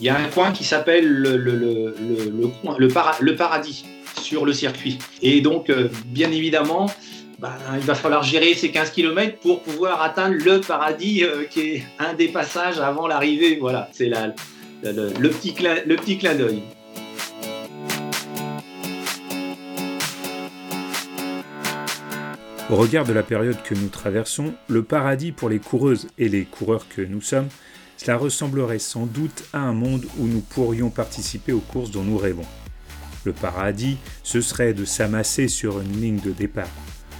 [0.00, 2.46] il y a un coin qui s'appelle le,
[3.34, 3.84] paradis
[4.20, 4.98] sur le circuit.
[5.22, 6.90] Et donc, euh, bien évidemment,
[7.38, 11.60] bah, il va falloir gérer ces 15 km pour pouvoir atteindre le paradis euh, qui
[11.60, 13.58] est un des passages avant l'arrivée.
[13.60, 14.32] Voilà, c'est le,
[14.82, 16.62] le, petit le petit clin d'œil.
[22.70, 26.44] Au regard de la période que nous traversons, le paradis pour les coureuses et les
[26.44, 27.48] coureurs que nous sommes,
[28.04, 32.18] cela ressemblerait sans doute à un monde où nous pourrions participer aux courses dont nous
[32.18, 32.44] rêvons.
[33.24, 36.68] Le paradis, ce serait de s'amasser sur une ligne de départ.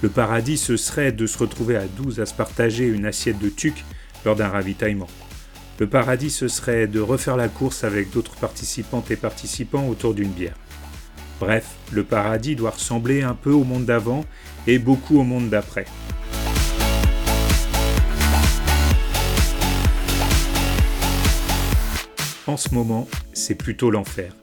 [0.03, 3.49] Le paradis, ce serait de se retrouver à 12 à se partager une assiette de
[3.49, 3.83] tuc
[4.25, 5.07] lors d'un ravitaillement.
[5.79, 10.29] Le paradis, ce serait de refaire la course avec d'autres participantes et participants autour d'une
[10.29, 10.55] bière.
[11.39, 14.23] Bref, le paradis doit ressembler un peu au monde d'avant
[14.67, 15.85] et beaucoup au monde d'après.
[22.47, 24.35] En ce moment, c'est plutôt l'enfer.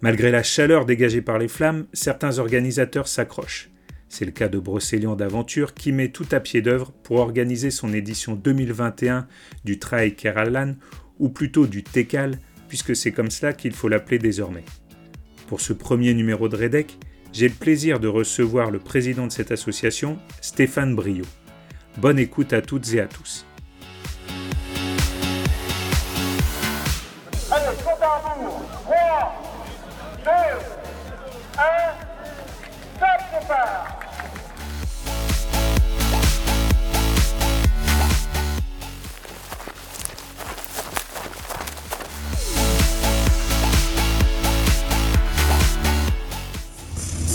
[0.00, 3.68] Malgré la chaleur dégagée par les flammes, certains organisateurs s'accrochent.
[4.08, 7.92] C'est le cas de Brocélian d'Aventure qui met tout à pied d'œuvre pour organiser son
[7.92, 9.26] édition 2021
[9.64, 10.74] du Trail Keralan,
[11.18, 14.64] ou plutôt du TECAL, puisque c'est comme cela qu'il faut l'appeler désormais.
[15.48, 16.98] Pour ce premier numéro de Redec,
[17.34, 21.24] j'ai le plaisir de recevoir le président de cette association, Stéphane Brio.
[21.98, 23.46] Bonne écoute à toutes et à tous.
[30.24, 31.62] 2, 1,
[33.00, 33.98] top départ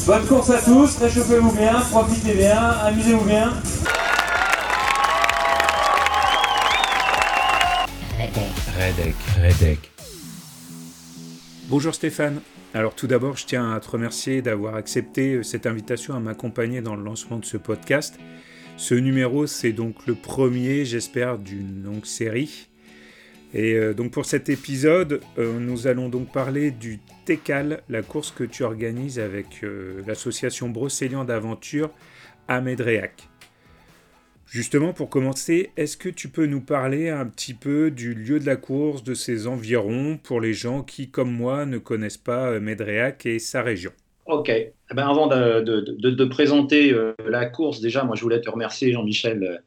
[0.05, 3.51] Bonne course à tous, réchauffez-vous bien, profitez bien, amusez-vous bien.
[8.79, 9.91] Redec, Redec.
[11.67, 12.39] Bonjour Stéphane.
[12.77, 16.81] Alors tout d'abord, je tiens à te remercier d'avoir accepté euh, cette invitation à m'accompagner
[16.81, 18.19] dans le lancement de ce podcast.
[18.77, 22.69] Ce numéro, c'est donc le premier, j'espère, d'une longue série.
[23.51, 28.29] Et euh, donc pour cet épisode, euh, nous allons donc parler du TECAL, la course
[28.29, 29.65] que tu organises avec
[30.05, 31.89] l'association Brocélian d'Aventure
[32.47, 33.27] à Médréac.
[34.49, 38.45] Justement, pour commencer, est-ce que tu peux nous parler un petit peu du lieu de
[38.45, 43.25] la course, de ses environs, pour les gens qui, comme moi, ne connaissent pas Médréac
[43.25, 43.91] et sa région?
[44.25, 44.49] Ok.
[44.49, 46.95] Eh ben, avant de, de présenter
[47.27, 49.61] la course, déjà, moi, je voulais te remercier, Jean-Michel,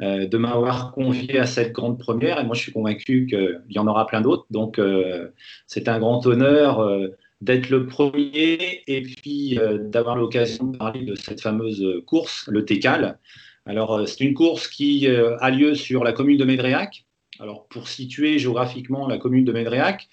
[0.00, 2.38] euh, de m'avoir convié à cette grande première.
[2.38, 4.46] Et moi, je suis convaincu qu'il y en aura plein d'autres.
[4.50, 5.28] Donc, euh,
[5.66, 7.08] c'est un grand honneur euh,
[7.40, 13.18] d'être le premier et puis d'avoir l'occasion de parler de cette fameuse course, le TECAL.
[13.68, 17.04] Alors, c'est une course qui a lieu sur la commune de Médréac.
[17.38, 20.08] Alors, pour situer géographiquement la commune de Médréac,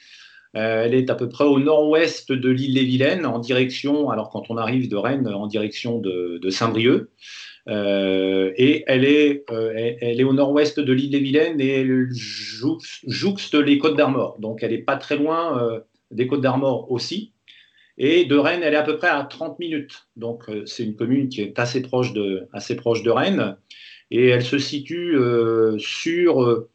[0.53, 4.49] elle est à peu près au nord-ouest de l'île Les Vilaines, en direction, alors quand
[4.49, 7.09] on arrive de Rennes, en direction de, Saint-Brieuc.
[7.67, 13.77] Euh, et elle est, euh, au nord-ouest de l'île des Vilaines et elle jouxte, les
[13.79, 14.37] Côtes d'Armor.
[14.39, 15.79] Donc elle n'est pas très loin euh,
[16.11, 17.33] des Côtes d'Armor aussi.
[17.97, 20.07] Et de Rennes, elle est à peu près à 30 minutes.
[20.15, 23.57] Donc c'est une commune qui est assez proche de, assez proche de Rennes.
[24.11, 25.17] Et elle se situe
[25.77, 26.67] sur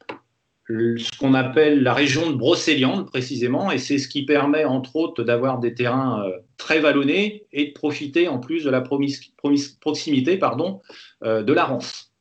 [0.97, 5.23] ce qu'on appelle la région de Brocéliande précisément, et c'est ce qui permet entre autres
[5.23, 10.81] d'avoir des terrains euh, très vallonnés et de profiter en plus de la proximité pardon,
[11.25, 12.13] euh, de la Rance.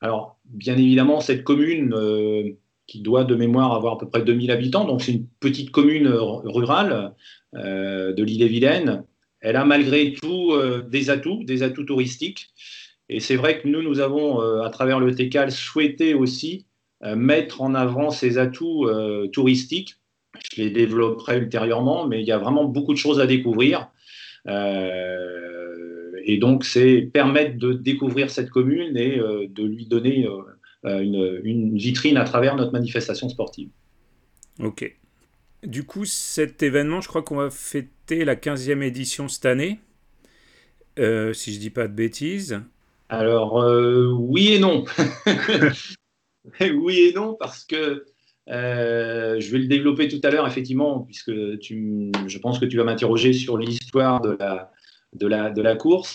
[0.00, 2.50] Alors, bien évidemment, cette commune euh,
[2.86, 6.08] qui doit de mémoire avoir à peu près 2000 habitants, donc c'est une petite commune
[6.08, 7.14] rurale
[7.52, 9.04] de l'île-et-Vilaine,
[9.40, 10.52] elle a malgré tout
[10.88, 12.50] des atouts, des atouts touristiques.
[13.08, 16.66] Et c'est vrai que nous, nous avons, à travers le TECAL, souhaité aussi
[17.02, 19.96] euh, mettre en avant ses atouts euh, touristiques.
[20.52, 23.90] Je les développerai ultérieurement, mais il y a vraiment beaucoup de choses à découvrir.
[24.46, 30.28] Euh, et donc, c'est permettre de découvrir cette commune et de lui donner
[30.84, 33.70] une, vitrine à travers notre manifestation sportive.
[34.62, 34.99] Ok.
[35.62, 39.80] Du coup, cet événement, je crois qu'on va fêter la 15e édition cette année,
[40.96, 42.60] si je dis pas de bêtises.
[43.08, 43.64] Alors,
[44.18, 44.84] oui et non.
[46.60, 48.04] oui et non, parce que
[48.50, 52.76] euh, je vais le développer tout à l'heure, effectivement, puisque tu, je pense que tu
[52.76, 54.72] vas m'interroger sur l'histoire de la,
[55.12, 56.14] de, la, de la course.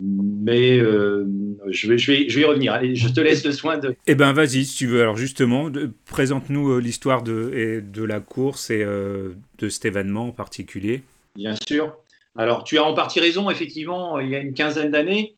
[0.00, 1.24] Euh, mais euh,
[1.68, 2.72] je, vais, je, vais, je vais y revenir.
[2.72, 3.94] Allez, je te laisse le soin de.
[4.06, 5.02] Eh bien, vas-y, si tu veux.
[5.02, 5.70] Alors, justement,
[6.06, 11.02] présente-nous l'histoire de, de la course et de cet événement en particulier.
[11.36, 11.96] Bien sûr.
[12.36, 15.36] Alors, tu as en partie raison, effectivement, il y a une quinzaine d'années,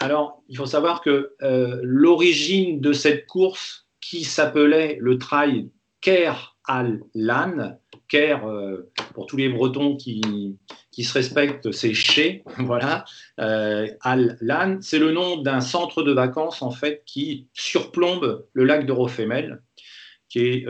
[0.00, 5.70] alors, il faut savoir que euh, l'origine de cette course, qui s'appelait le trail
[6.00, 7.78] Ker al Lan.
[8.08, 8.42] Ker,
[9.14, 10.20] pour tous les Bretons qui,
[10.94, 13.04] qui se respectent, c'est chez, voilà.
[13.36, 18.86] al Lan, c'est le nom d'un centre de vacances en fait qui surplombe le lac
[18.86, 19.62] de Rofemel,
[20.28, 20.66] qui est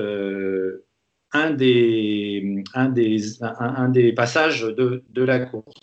[1.35, 5.75] un des, un des, un, des passages de, de, la course.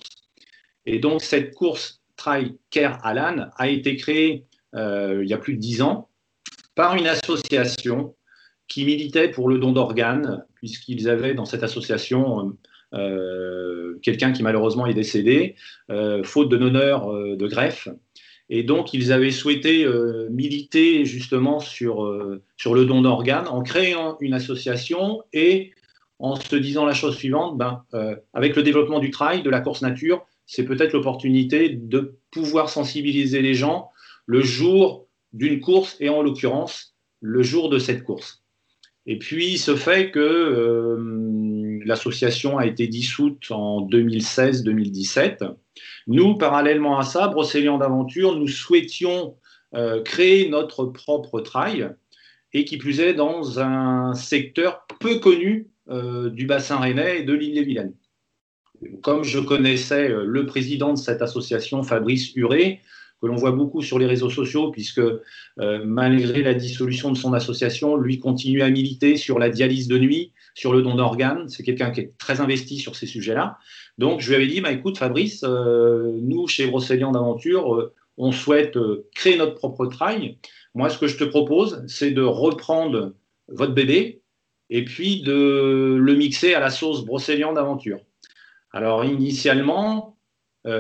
[0.86, 4.46] Et donc, cette course Trail Care Alan a été créée
[4.76, 6.10] euh, il y a plus de dix ans
[6.76, 8.16] par une association
[8.68, 12.52] qui militait pour le don d'organes, puisqu'ils avaient dans cette association euh,
[12.92, 15.56] quelqu'un qui malheureusement est décédé,
[15.90, 17.88] euh, faute de donneur de greffe.
[18.54, 23.64] Et donc, ils avaient souhaité euh, militer justement sur, euh, sur le don d'organes en
[23.64, 25.72] créant une association et
[26.20, 29.62] en se disant la chose suivante, ben, euh, avec le développement du trail, de la
[29.62, 33.90] course nature, c'est peut-être l'opportunité de pouvoir sensibiliser les gens
[34.26, 38.44] le jour d'une course et en l'occurrence le jour de cette course.
[39.06, 40.98] Et puis, ce fait que
[41.86, 45.56] l'association a été dissoute en 2016-2017
[46.08, 49.36] nous, parallèlement à ça, Brocéliande d'Aventure, nous souhaitions
[49.76, 51.92] euh, créer notre propre trail
[52.54, 57.34] et qui plus est dans un secteur peu connu euh, du bassin rennais et de
[57.34, 57.94] l'île-et-Vilaine.
[59.04, 62.82] Comme je connaissais euh, le président de cette association, Fabrice Huré,
[63.22, 65.02] que l'on voit beaucoup sur les réseaux sociaux, puisque
[65.58, 70.34] malgré la dissolution de son association, lui continue à militer sur la dialyse de nuit,
[70.54, 71.48] sur le don d'organes.
[71.50, 73.58] C'est quelqu'un qui est très investi sur ces sujets-là.
[73.98, 78.32] Donc, je lui avais dit, bah, écoute, Fabrice, euh, nous, chez Brocéliande d'Aventure, euh, on
[78.32, 80.38] souhaite euh, créer notre propre trail.
[80.74, 83.14] Moi, ce que je te propose, c'est de reprendre
[83.48, 84.22] votre bébé
[84.70, 88.00] et puis de le mixer à la sauce Brocéliande d'Aventure.
[88.72, 90.18] Alors, initialement,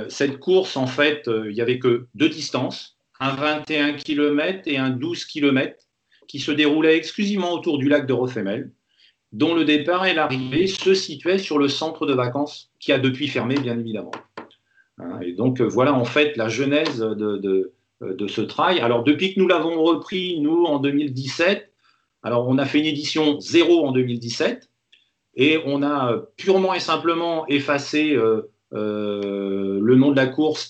[0.09, 4.89] cette course, en fait, il n'y avait que deux distances, un 21 km et un
[4.91, 5.75] 12 km,
[6.27, 8.71] qui se déroulaient exclusivement autour du lac de Refemel
[9.31, 13.27] dont le départ et l'arrivée se situaient sur le centre de vacances qui a depuis
[13.27, 14.11] fermé, bien évidemment.
[14.97, 17.73] Hein, et donc, euh, voilà en fait la genèse de,
[18.27, 18.79] ce trail.
[18.79, 21.71] Alors, depuis que nous l'avons repris, nous, en 2017,
[22.23, 24.69] alors on a fait une édition zéro en 2017
[25.35, 30.69] et on a purement et simplement effacé euh, euh, le nom de la course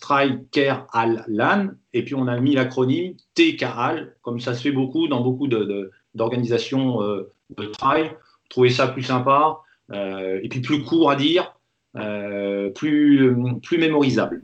[0.51, 5.07] Care Al Lan et puis on a mis l'acronyme TKAL, comme ça se fait beaucoup
[5.07, 8.11] dans beaucoup d'organisations de trail
[8.51, 9.57] trouver ça plus sympa,
[9.91, 11.55] euh, et puis plus court à dire,
[11.97, 14.43] euh, plus, plus mémorisable.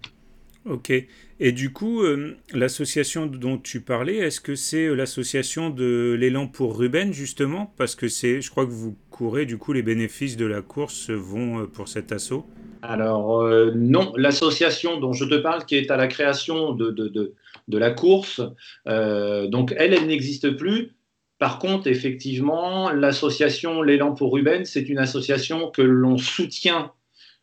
[0.70, 0.92] Ok.
[1.40, 6.78] Et du coup, euh, l'association dont tu parlais, est-ce que c'est l'association de l'élan pour
[6.78, 7.74] Ruben, justement?
[7.78, 11.10] Parce que c'est, je crois que vous courez, du coup, les bénéfices de la course
[11.10, 12.46] vont pour cet assaut
[12.82, 14.14] Alors, non.
[14.18, 17.34] L'association dont je te parle, qui est à la création de, de,
[17.68, 18.42] de, la course,
[18.86, 20.92] donc elle, elle n'existe plus.
[21.40, 26.92] Par contre, effectivement, l'association L'élan pour Ruben, c'est une association que l'on soutient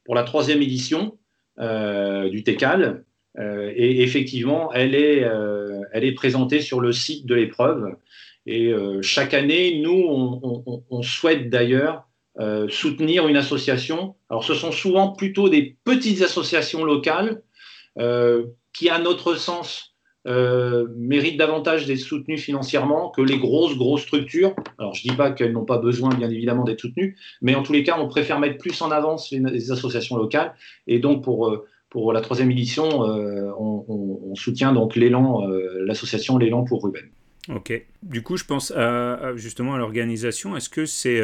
[0.04, 1.16] pour la troisième édition
[1.60, 3.04] euh, du TECAL.
[3.38, 7.96] Euh, et effectivement, elle est, euh, elle est présentée sur le site de l'épreuve.
[8.46, 10.04] Et chaque année, nous,
[10.90, 12.06] on, souhaite d'ailleurs
[12.69, 14.16] soutenir une association.
[14.28, 17.40] Alors, ce sont souvent plutôt des petites associations locales
[18.75, 19.94] qui, à notre sens,
[20.26, 24.54] euh, méritent davantage d'être soutenues financièrement que les grosses, grosses structures.
[24.78, 27.62] Alors, je ne dis pas qu'elles n'ont pas besoin, bien évidemment, d'être soutenues, mais en
[27.62, 30.55] tous les cas, on préfère mettre plus en avance les, associations locales.
[30.86, 35.46] Et donc, pour, euh, pour la troisième édition, euh, on, soutient donc l'élan,
[35.86, 37.05] l'association L'élan pour Ruben.
[37.55, 37.72] Ok.
[38.03, 40.56] Du coup, je pense à, justement à l'organisation.
[40.56, 41.22] Est-ce que c'est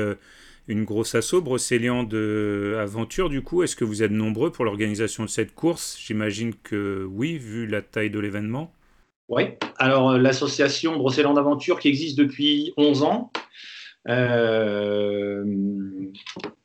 [0.68, 3.64] une grosse asso, de Aventure, du coup?
[3.64, 5.98] Est-ce que vous êtes nombreux pour l'organisation de cette course?
[6.00, 8.72] J'imagine que oui, vu la taille de l'événement.
[9.28, 9.42] Oui,
[9.76, 13.32] alors euh, l'association Brocéliande Aventure qui existe depuis 11 ans
[14.08, 15.44] euh,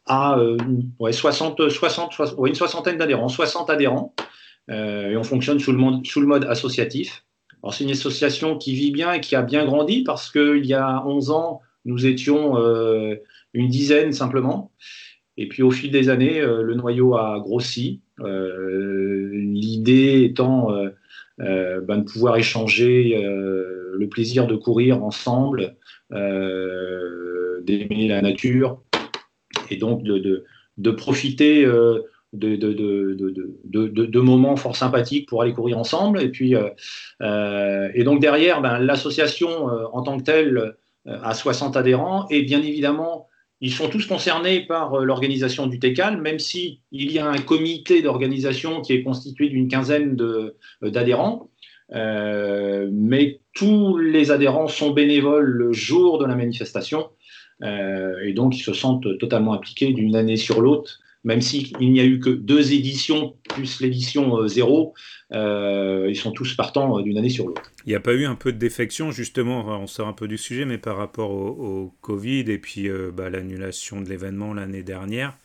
[0.06, 0.58] a euh,
[1.00, 2.14] ouais, 60, 60,
[2.46, 4.14] une soixantaine d'adhérents, 60 adhérents,
[4.68, 7.24] et on fonctionne sous le, mode, sous le mode associatif.
[7.72, 11.06] c'est une association qui vit bien et qui a bien grandi parce qu'il y a
[11.06, 12.58] 11 ans, nous étions
[13.54, 14.72] une dizaine simplement.
[15.38, 18.02] Et puis au fil des années, le noyau a grossi.
[19.38, 20.72] L'idée étant
[21.42, 25.76] euh, ben, de pouvoir échanger euh, le plaisir de courir ensemble,
[26.14, 28.82] euh, d'aimer la nature
[29.72, 31.66] et donc de, profiter
[32.34, 36.22] de, moments fort sympathiques pour aller courir ensemble.
[36.22, 42.42] Et, puis, et donc derrière, ben, l'association en tant que telle a 60 adhérents et
[42.42, 43.28] bien évidemment
[43.62, 48.02] ils sont tous concernés par euh, l'organisation du TECAL, même s'il y a un comité
[48.02, 51.50] d'organisation qui est constitué d'une quinzaine euh, d'adhérents.
[51.92, 57.10] mais tous les adhérents sont bénévoles le jour de la manifestation
[57.64, 62.06] et donc ils se sentent totalement impliqués d'une année sur l'autre même s'il n'y a
[62.06, 64.94] eu que deux éditions plus l'édition euh, zéro,
[65.34, 67.64] euh, ils sont tous partants euh, d'une année sur l'autre.
[67.86, 70.38] Il n'y a pas eu un peu de défection, justement, on sort un peu du
[70.38, 75.36] sujet, mais par rapport au, Covid et puis bah, l'annulation de l'événement l'année dernière.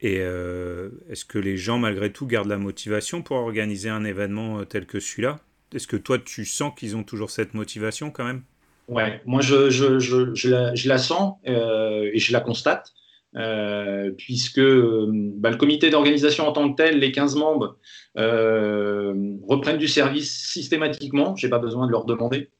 [0.00, 4.86] Et est-ce que les gens, malgré tout, gardent la motivation pour organiser un événement tel
[4.86, 5.40] que celui-là?
[5.72, 8.42] Est-ce que toi, tu sens qu'ils ont toujours cette motivation quand même?
[8.88, 12.92] Ouais, moi je, je, je, je la, la, sens et je la constate.
[13.34, 17.78] Euh, puisque euh, bah, le comité d'organisation en tant que tel, les 15 membres,
[18.18, 19.14] euh,
[19.48, 21.34] reprennent du service systématiquement.
[21.36, 22.50] Je n'ai pas besoin de leur demander.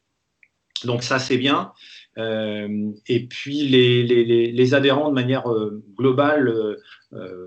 [0.85, 1.73] Donc ça, c'est bien.
[2.17, 5.45] et puis les, les, les, adhérents, de manière
[5.97, 6.77] globale,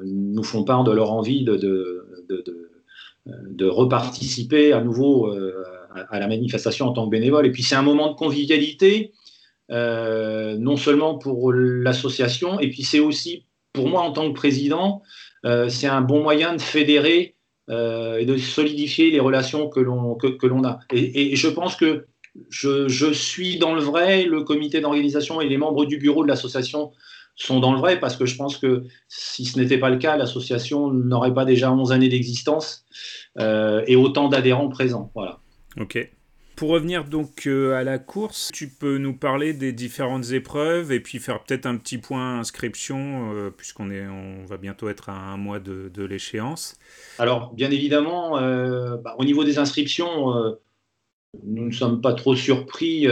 [0.05, 2.69] nous font part de leur envie de, de, de,
[3.25, 7.45] de reparticiper à nouveau à, la manifestation en tant que bénévole.
[7.45, 9.13] Et puis c'est un moment de convivialité
[9.71, 15.01] euh, non seulement pour l'association, et puis c'est aussi pour moi en tant que président,
[15.43, 17.35] euh, c'est un bon moyen de fédérer
[17.71, 20.79] euh, et de solidifier les relations que l'on que, l'on a.
[20.91, 22.05] Et, je pense que
[22.49, 26.27] je, je, suis dans le vrai, le comité d'organisation et les membres du bureau de
[26.29, 26.91] l'association
[27.35, 30.15] sont dans le vrai, parce que je pense que si ce n'était pas le cas,
[30.15, 32.85] l'association n'aurait pas déjà 11 années d'existence
[33.39, 35.11] et autant d'adhérents présents.
[35.15, 35.39] Voilà.
[35.79, 36.09] Ok.
[36.55, 41.01] Pour revenir donc euh, à la course, tu peux nous parler des différentes épreuves et
[41.01, 45.13] puis faire peut-être un petit point inscription, euh, puisqu'on est, on va bientôt être à
[45.13, 46.77] un mois de, l'échéance.
[47.19, 50.33] Alors, bien évidemment, euh, bah, au niveau des inscriptions,
[51.43, 53.05] nous ne sommes pas trop surpris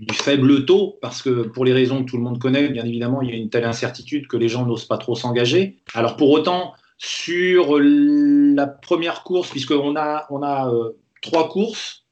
[0.00, 3.22] du faible taux, parce que pour les raisons que tout le monde connaît, bien évidemment,
[3.22, 5.76] il y a une telle incertitude que les gens n'osent pas trop s'engager.
[5.94, 10.92] Alors, pour autant, sur la première course, puisqu'on a, on a euh,
[11.22, 12.04] trois courses,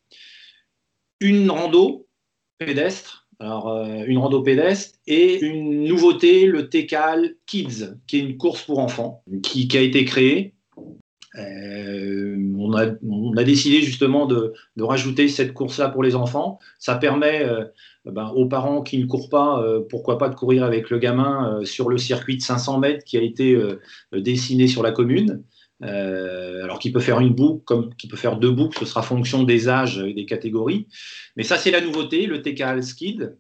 [1.21, 2.07] une rando
[2.57, 8.63] pédestre, euh, une rando pédestre et une nouveauté, le TCAL Kids, qui est une course
[8.63, 10.55] pour enfants, qui, a été créée.
[11.39, 12.75] Euh, on,
[13.37, 16.59] a, décidé justement de, rajouter cette course-là pour les enfants.
[16.79, 17.65] Ça permet euh,
[18.05, 21.61] ben, aux parents qui ne courent pas, euh, pourquoi pas de courir avec le gamin
[21.65, 23.57] sur le circuit de 500 mètres qui a été
[24.13, 25.43] dessiné sur la commune.
[25.81, 29.45] alors qu'il peut faire une boucle comme qu'il peut faire deux boucles, ce sera fonction
[29.45, 30.89] des âges et des catégories.
[31.37, 33.37] Mais ça, c'est la nouveauté, le TKL Skid.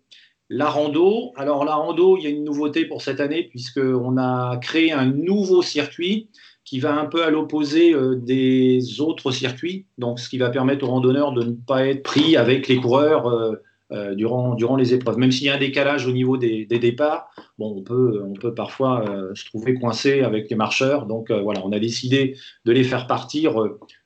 [0.50, 4.57] La rando, alors la rando, il y a une nouveauté pour cette année puisqu'on a
[4.62, 6.31] créé un nouveau circuit
[6.69, 10.91] qui va un peu à l'opposé des autres circuits, donc ce qui va permettre aux
[10.91, 13.57] randonneurs de ne pas être pris avec les coureurs
[13.91, 15.17] euh, durant, durant les épreuves.
[15.17, 18.35] Même s'il y a un décalage au niveau des, des départs, bon, on, peut, on
[18.35, 21.07] peut parfois euh, se trouver coincé avec les marcheurs.
[21.07, 23.57] Donc euh, voilà, on a décidé de les faire partir.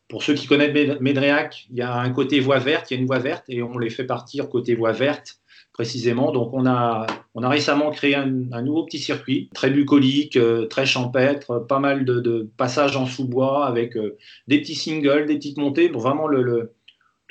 [0.06, 3.00] Pour ceux qui connaissent Médréac, il y a un côté voie verte, il y a
[3.00, 5.40] une voie verte, et on les fait partir côté voie verte
[5.72, 6.32] précisément.
[6.32, 8.26] Donc on a, on a récemment créé un,
[8.62, 10.38] nouveau petit circuit, très bucolique,
[10.68, 13.96] très champêtre, pas mal de, passages en sous-bois avec
[14.48, 16.72] des petits singles, des petites montées, pour vraiment le,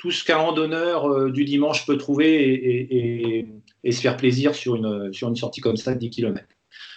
[0.02, 3.46] tout ce qu'un randonneur euh, du dimanche peut trouver
[3.84, 6.44] et, se faire plaisir sur une, sur une sortie comme ça de 10 km.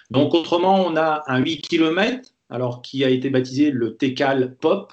[0.09, 4.91] Donc autrement, on a un 8 km, alors qui a été baptisé le TECAL Pop,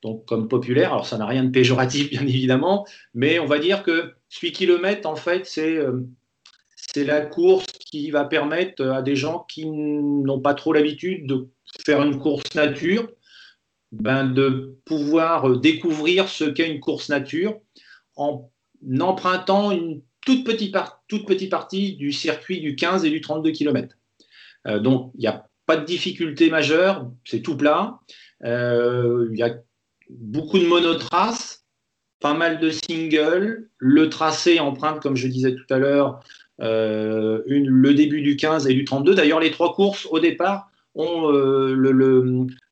[0.00, 0.92] donc comme populaire.
[0.92, 5.08] Alors ça n'a rien de péjoratif, bien évidemment, mais on va dire que 8 km,
[5.08, 6.00] en fait, c'est euh,
[6.76, 11.48] c'est la course qui va permettre à des gens qui n'ont pas trop l'habitude de
[11.84, 13.08] faire une course nature,
[13.92, 17.58] ben, de pouvoir euh, découvrir ce qu'est une course nature
[18.16, 18.50] en
[19.00, 20.72] empruntant une toute petite,
[21.50, 23.96] partie du circuit du 15 et du 32 km.
[24.66, 27.98] Euh, donc, il n'y a pas de difficulté majeure, c'est tout plat.
[28.44, 29.54] Euh, il y a
[30.10, 31.63] beaucoup de monotraces,
[32.24, 33.68] pas mal de singles.
[33.76, 36.20] Le tracé emprunte, comme je disais tout à l'heure,
[36.58, 39.14] le début du 15 et du 32.
[39.14, 41.76] D'ailleurs, les trois courses, au départ, ont euh,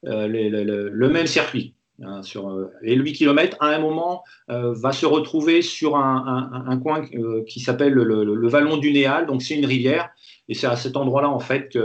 [0.06, 1.74] euh, le, même circuit.
[2.02, 6.80] Hein, sur, euh, et le 8 km, à un moment, va se retrouver sur un,
[6.82, 7.04] coin
[7.46, 10.08] qui s'appelle le, Vallon du Néal, donc c'est une rivière,
[10.48, 11.76] et c'est à cet endroit-là, en fait,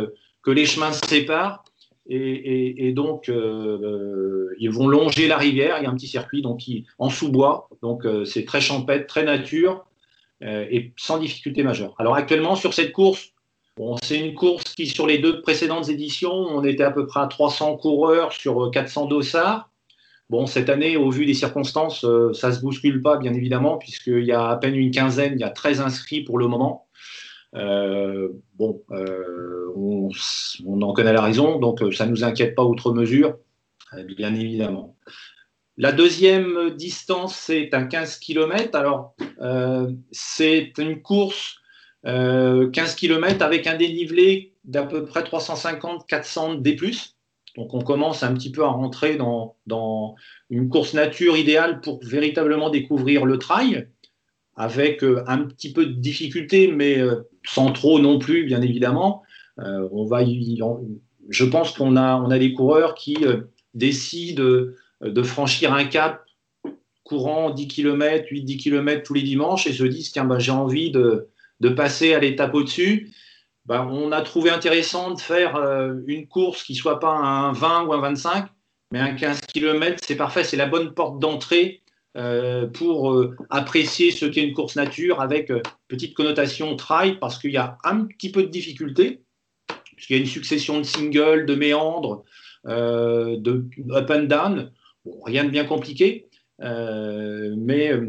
[0.42, 1.66] que les chemins se séparent,
[2.10, 6.62] et, donc ils vont longer la rivière, il y a un petit circuit donc,
[7.00, 9.86] en sous-bois, donc c'est très champêtre, très nature,
[10.42, 11.96] et sans difficulté majeure.
[12.00, 13.34] Alors actuellement, sur cette course,
[14.02, 17.28] c'est une course qui, sur les deux précédentes éditions, on était à peu près à
[17.28, 19.70] 300 coureurs sur 400 euh, dossards.
[20.30, 23.78] Bon, cette année, au vu des circonstances, euh, ça ne se bouscule pas, bien évidemment,
[23.78, 26.87] puisqu'il y a à peine une quinzaine, il y a 13 inscrits pour le moment.
[27.58, 28.84] Euh, bon,
[29.76, 30.12] on,
[30.82, 33.38] en connaît la raison, donc ça ne nous inquiète pas outre mesure,
[34.16, 34.96] bien évidemment.
[35.80, 38.76] La deuxième distance, c'est un 15 km.
[38.76, 41.58] Alors, euh, c'est une course
[42.04, 46.78] 15 euh, km avec un dénivelé d'à peu près 350-400 D+.
[47.56, 50.16] Donc, on commence un petit peu à rentrer dans,
[50.50, 53.88] une course nature idéale pour véritablement découvrir le trail,
[54.58, 56.98] avec euh, un petit peu de difficulté, mais
[57.46, 59.24] sans trop non plus, bien évidemment.
[59.58, 60.22] on va
[61.30, 63.18] je pense qu'on a, on a des coureurs qui
[63.74, 64.44] décident
[65.02, 66.28] de franchir un cap
[67.08, 70.92] courant 10 km, 8-10 km tous les dimanches et se disent tiens, bah, j'ai envie
[70.92, 71.30] de,
[71.62, 73.12] de, passer à l'étape au-dessus.
[73.66, 77.86] Bah, on a trouvé intéressant de faire euh, une course qui soit pas un 20
[77.86, 78.48] ou un 25,
[78.92, 81.87] mais un 15 km, c'est parfait, c'est la bonne porte d'entrée euh,
[82.74, 85.52] pour euh, apprécier ce qu'est une course nature avec
[85.88, 89.22] petite connotation trail parce qu'il y a un petit peu de difficulté,
[89.96, 92.24] puisqu'il y a une succession de singles, de méandres,
[92.66, 94.72] de up and down
[95.26, 96.28] rien de bien compliqué,
[96.62, 98.06] euh, mais euh,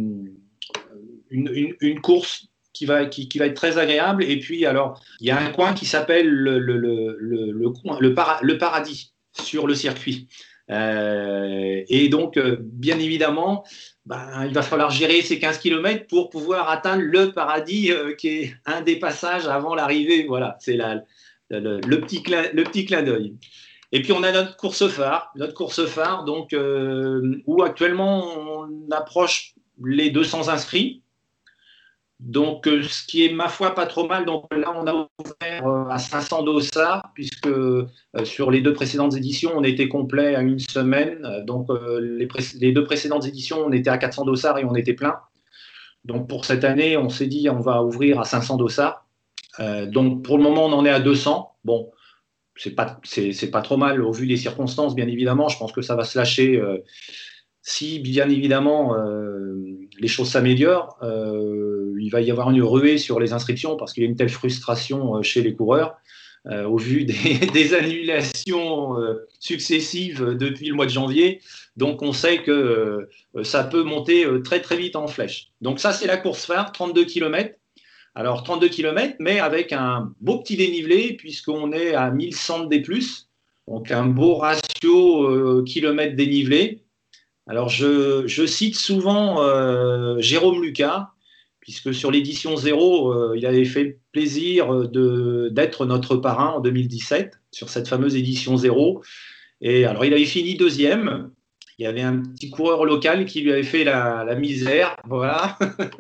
[1.31, 4.25] une, course qui va, être très agréable.
[4.25, 9.13] Et puis, alors, il y a un coin qui s'appelle le, le, le, le, paradis
[9.33, 10.29] sur le circuit.
[10.71, 13.65] Euh, et donc, bien évidemment,
[14.07, 18.55] ben, il va falloir gérer ces 15 km pour pouvoir atteindre le paradis qui est
[18.67, 20.27] un des passages avant l'arrivée.
[20.27, 20.79] Voilà, c'est
[21.51, 23.35] le, petit petit clin d'œil.
[23.93, 28.91] Et puis on a notre course phare, notre course phare, donc euh, où actuellement on
[28.91, 31.03] approche les 200 inscrits.
[32.21, 34.27] Donc, euh, ce qui est ma foi pas trop mal.
[34.27, 37.49] Donc là, on a ouvert euh, à 500 dossards, puisque
[38.25, 41.45] sur les deux précédentes éditions, on était complet à une semaine.
[41.47, 41.69] Donc,
[42.01, 45.17] les, deux précédentes éditions, on était à 400 dossards et on était plein.
[46.05, 49.07] Donc, pour cette année, on s'est dit, on va ouvrir à 500 dossards.
[49.87, 51.55] donc, pour le moment, on en est à 200.
[51.65, 51.93] Bon,
[52.59, 53.01] c'est pas
[53.53, 55.49] pas trop mal au vu des circonstances, bien évidemment.
[55.49, 56.79] Je pense que ça va se lâcher euh,
[57.63, 60.97] si, bien évidemment, euh, les choses s'améliorent.
[61.03, 64.17] Euh, il va y avoir une ruée sur les inscriptions parce qu'il y a une
[64.17, 65.97] telle frustration chez les coureurs
[66.51, 68.97] au vu des, annulations
[69.39, 71.43] successives depuis le mois de janvier.
[71.77, 73.07] Donc, on sait que
[73.43, 75.49] ça peut monter très très vite en flèche.
[75.61, 77.55] Donc ça, c'est la course phare, 32 km.
[78.15, 82.83] Alors 32 km, mais avec un beau petit dénivelé, puisqu'on est à 1100 D,
[83.69, 86.83] donc un beau ratio euh, kilomètre dénivelé.
[87.49, 91.09] Alors je, cite souvent euh, Jérôme Lucas,
[91.61, 94.73] puisque sur l'édition 0, euh, il avait fait plaisir
[95.51, 99.03] d'être notre parrain en 2017, sur cette fameuse édition 0.
[99.61, 101.31] Et alors il avait fini deuxième,
[101.79, 105.57] il y avait un petit coureur local qui lui avait fait la, misère, voilà.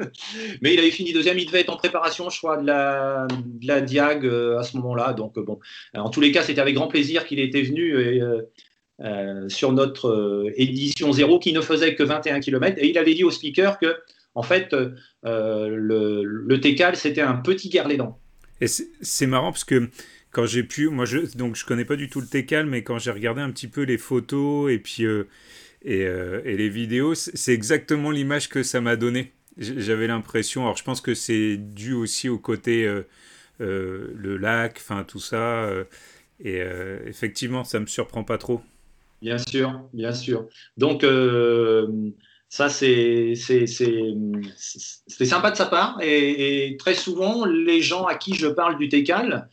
[0.60, 4.26] Mais il avait fini deuxième, il devait être en préparation, je crois, de la, Diag
[4.26, 5.12] euh, à ce moment-là.
[5.12, 5.60] Donc, euh, bon,
[5.94, 7.96] en tous les cas, c'était avec grand plaisir qu'il était venu
[9.00, 12.78] euh, sur notre édition zéro qui ne faisait que 21 km.
[12.78, 13.96] Et il avait dit au speaker que,
[14.34, 14.74] en fait,
[15.24, 18.18] le, le TECAL, c'était un petit guerlédan.
[18.60, 19.88] Et c'est marrant parce que
[20.30, 22.98] quand j'ai pu, moi je donc je connais pas du tout le TECAL, mais quand
[22.98, 25.04] j'ai regardé un petit peu les photos et puis
[25.86, 29.32] euh, et, les vidéos, c'est exactement l'image que ça m'a donné.
[29.58, 33.02] J'avais l'impression, alors je pense que c'est dû aussi au côté euh,
[33.60, 35.68] euh, le lac, enfin tout ça.
[36.40, 36.60] et
[37.06, 38.62] effectivement, ça me surprend pas trop.
[39.20, 40.46] Bien sûr, bien sûr.
[40.76, 41.04] Donc,
[42.48, 45.98] ça, c'est sympa de sa part.
[46.02, 49.48] Et, très souvent, les gens à qui je parle du TECAL,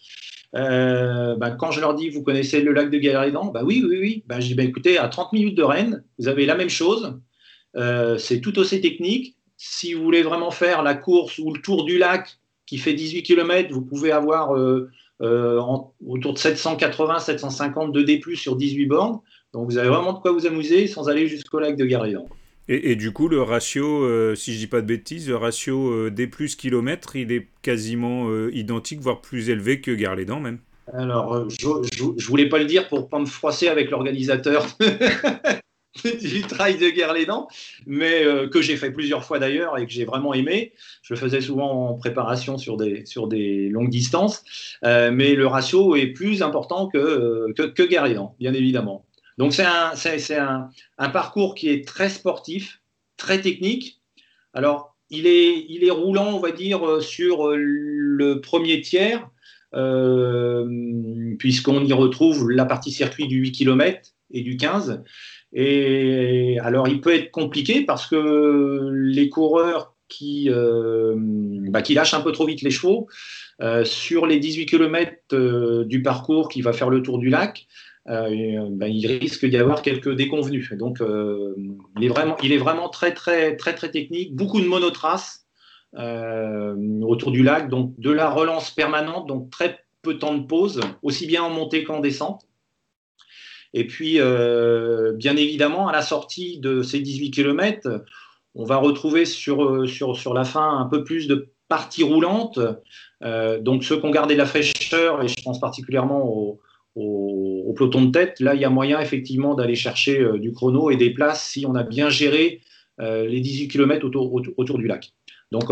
[0.56, 3.97] euh, bah, quand je leur dis, vous connaissez le lac de Galeridon Bah oui, oui,
[3.99, 4.23] oui.
[4.28, 7.19] Bah, je dis, bah, écoutez, à 30 minutes de Rennes, vous avez la même chose.
[7.75, 9.36] Euh, c'est tout aussi technique.
[9.58, 13.23] Si vous voulez vraiment faire la course ou le tour du lac qui fait 18
[13.23, 19.19] km, vous pouvez avoir euh, autour de 780, 750 de D+, sur 18 bornes.
[19.55, 22.27] Donc vous avez vraiment de quoi vous amuser sans aller jusqu'au lac de Galeridon.
[22.67, 26.09] Et, du coup, le ratio, euh, si je dis pas de bêtises, le ratio euh,
[26.09, 30.57] D plus kilomètres, il est quasiment euh, identique, voire plus élevé que Gare-les-Dents même.
[30.91, 34.65] Alors, je, je, voulais pas le dire pour pas me froisser avec l'organisateur
[36.03, 37.47] du trail de Guerre-les-Dents,
[37.85, 40.73] mais que j'ai fait plusieurs fois d'ailleurs et que j'ai vraiment aimé.
[41.03, 44.43] Je le faisais souvent en préparation sur des, sur des longues distances,
[44.83, 49.05] mais le ratio est plus important que, que, que Guerre-les-Dents, bien évidemment.
[49.37, 49.65] Donc c'est
[50.37, 50.69] un,
[51.11, 52.81] parcours qui est très sportif,
[53.17, 54.01] très technique.
[54.53, 59.29] Alors il est, roulant, on va dire, euh, sur euh, le premier tiers,
[59.73, 60.65] euh,
[61.37, 65.03] puisqu'on y retrouve la partie circuit du 8 km et du 15.
[65.53, 72.21] Et alors il peut être compliqué parce que les coureurs qui, bah, qui lâchent un
[72.21, 73.07] peu trop vite les chevaux,
[73.83, 77.67] sur les 18 km du parcours qui va faire le tour du lac,
[78.05, 80.71] ben, il risque d'y avoir quelques déconvenus.
[80.73, 84.35] Donc, il, est vraiment, il est vraiment très, très, très, très technique.
[84.35, 85.47] Beaucoup de monotraces
[85.93, 90.81] autour du lac, donc de la relance permanente, donc très peu de temps de pause,
[91.01, 92.47] aussi bien en montée qu'en descente.
[93.73, 98.03] Et puis, bien évidemment, à la sortie de ces 18 km,
[98.55, 102.59] on va retrouver sur, sur, sur la fin un peu plus de partie roulante.
[103.23, 106.57] Euh, donc ceux qui ont gardé la fraîcheur, et je pense particulièrement
[106.95, 110.89] au, peloton de tête, là il y a moyen effectivement d'aller chercher euh, du chrono
[110.91, 112.62] et des places si on a bien géré
[113.01, 115.12] euh, les 18 km autour, autour, du lac.
[115.51, 115.69] Donc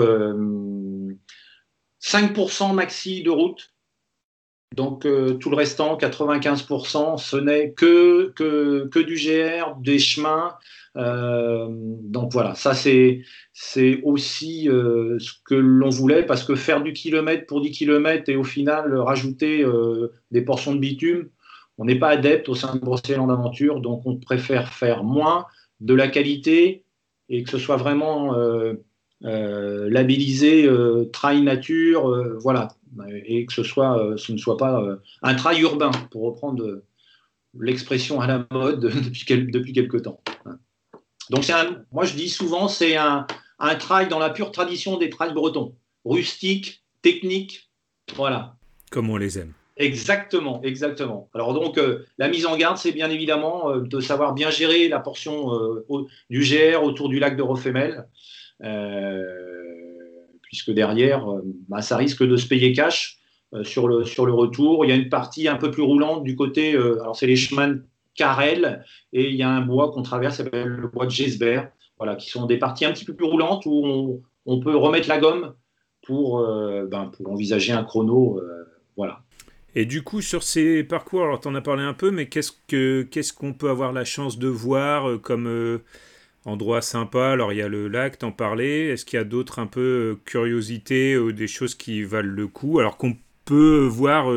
[2.01, 3.72] 5% maxi de route.
[4.73, 5.07] Donc
[5.39, 10.55] tout le restant, 95%, ce n'est que, que, que, du GR, des chemins,
[10.95, 13.23] euh, donc voilà, ça c'est
[14.03, 18.35] aussi euh, ce que l'on voulait parce que faire du kilomètre pour 10 km et
[18.35, 21.29] au final rajouter euh, des portions de bitume,
[21.79, 25.45] on n'est pas adepte au sein de Brocéliande Aventure, donc on préfère faire moins
[25.79, 26.85] de la qualité
[27.29, 28.35] et que ce soit vraiment
[29.21, 30.69] labellisé
[31.11, 32.67] trail nature, voilà,
[33.25, 34.83] et que ce, soit, ce ne soit pas
[35.21, 36.83] un trail urbain, pour reprendre
[37.59, 40.21] l'expression à la mode depuis, depuis quelques temps.
[41.29, 41.49] Donc,
[41.91, 43.25] moi, je dis souvent, c'est un,
[43.79, 45.75] trail dans la pure tradition des trails bretons.
[46.05, 47.69] Rustique, technique,
[48.15, 48.55] voilà.
[48.91, 49.53] Comme on les aime.
[49.77, 51.29] Exactement, exactement.
[51.33, 54.87] Alors donc, euh, la mise en garde, c'est bien évidemment euh, de savoir bien gérer
[54.87, 58.05] la portion euh, du GR autour du lac de Rofemel,
[60.53, 61.25] puisque derrière,
[61.67, 63.17] bah, ça risque de se payer cash
[63.63, 64.85] sur, le, sur le retour.
[64.85, 67.79] Il y a une partie un peu plus roulante du côté, alors c'est les chemins
[68.15, 72.15] Carrel, et il y a un bois qu'on traverse, s'appelle le bois de Gesbert, voilà,
[72.15, 75.53] qui sont des parties un petit peu plus roulantes où on, peut remettre la gomme
[76.05, 78.39] pour, euh, ben, envisager un chrono.
[78.39, 78.65] Euh,
[78.97, 79.21] voilà.
[79.75, 83.33] Et du coup, sur ces parcours, alors tu en as parlé un peu, mais qu'est-ce
[83.33, 85.81] qu'on peut avoir la chance de voir euh, comme
[86.45, 88.89] endroit sympa Alors il y a le lac, t'en parlais.
[88.89, 92.79] Est-ce qu'il y a d'autres un peu curiosités, des choses qui valent le coup?
[92.79, 94.27] Alors qu'on peut voir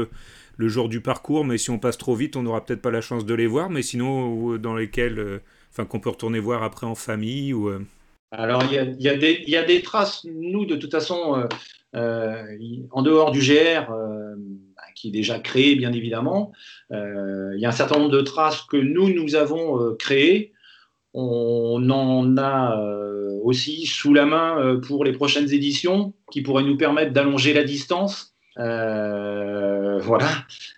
[0.56, 3.00] le jour du parcours, mais si on passe trop vite, on n'aura peut-être pas la
[3.00, 5.38] chance de les voir, mais sinon dans lesquels, euh,
[5.70, 7.68] enfin qu'on peut retourner voir après en famille ou.
[7.68, 7.84] Euh.
[8.32, 10.24] Alors il y a, y a, des traces.
[10.24, 11.46] Nous, de toute façon,
[11.94, 12.42] euh,
[12.90, 16.52] en dehors du GR, bah, qui est déjà créé, bien évidemment,
[16.90, 20.52] il y a un certain nombre de traces que nous, nous avons créées.
[21.18, 22.78] On en a
[23.42, 28.36] aussi sous la main pour les prochaines éditions qui pourraient nous permettre d'allonger la distance
[28.58, 30.28] euh, voilà.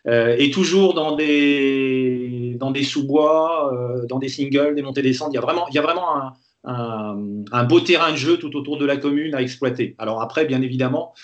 [0.07, 5.31] Euh, et toujours dans des, sous-bois, euh, dans des singles, des montées-descentes.
[5.33, 6.33] Il y a vraiment, il y a vraiment
[6.65, 7.17] un,
[7.53, 9.95] un, beau terrain de jeu tout autour de la commune à exploiter.
[9.99, 11.15] Alors après, bien évidemment,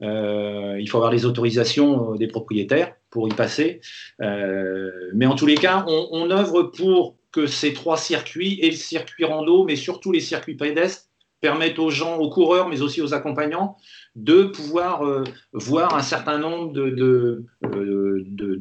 [0.00, 3.80] il faut avoir les autorisations des propriétaires pour y passer.
[4.18, 8.76] mais en tous les cas, on, on, œuvre pour que ces trois circuits, et le
[8.76, 11.08] circuit rando, mais surtout les circuits pédestres,
[11.40, 13.76] permettent aux gens, aux coureurs, mais aussi aux accompagnants,
[14.14, 16.72] de pouvoir euh, voir un certain nombre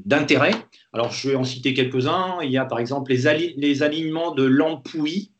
[0.05, 0.51] d'intérêts.
[0.51, 0.57] De,
[0.91, 2.39] Alors, je vais en citer quelques-uns.
[2.41, 5.31] Il y a par exemple les, alignements de l'Ampouy.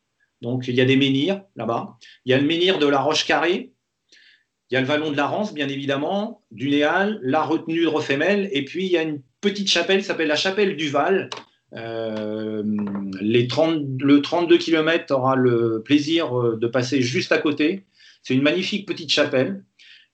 [0.42, 1.98] Donc, il y a des menhirs là-bas.
[2.26, 3.74] Il y a le menhir de la Roche-Carrée.
[4.70, 7.88] Il y a le vallon de la Rance, bien évidemment, du Néal, la retenue de
[7.88, 8.50] Refemel.
[8.54, 11.30] Et puis, il y a une petite chapelle qui s'appelle la chapelle du Val,
[11.76, 12.64] euh,
[13.20, 17.86] les 30, le 32 km aura le plaisir euh, de passer juste à côté.
[18.22, 19.64] C'est une magnifique petite chapelle.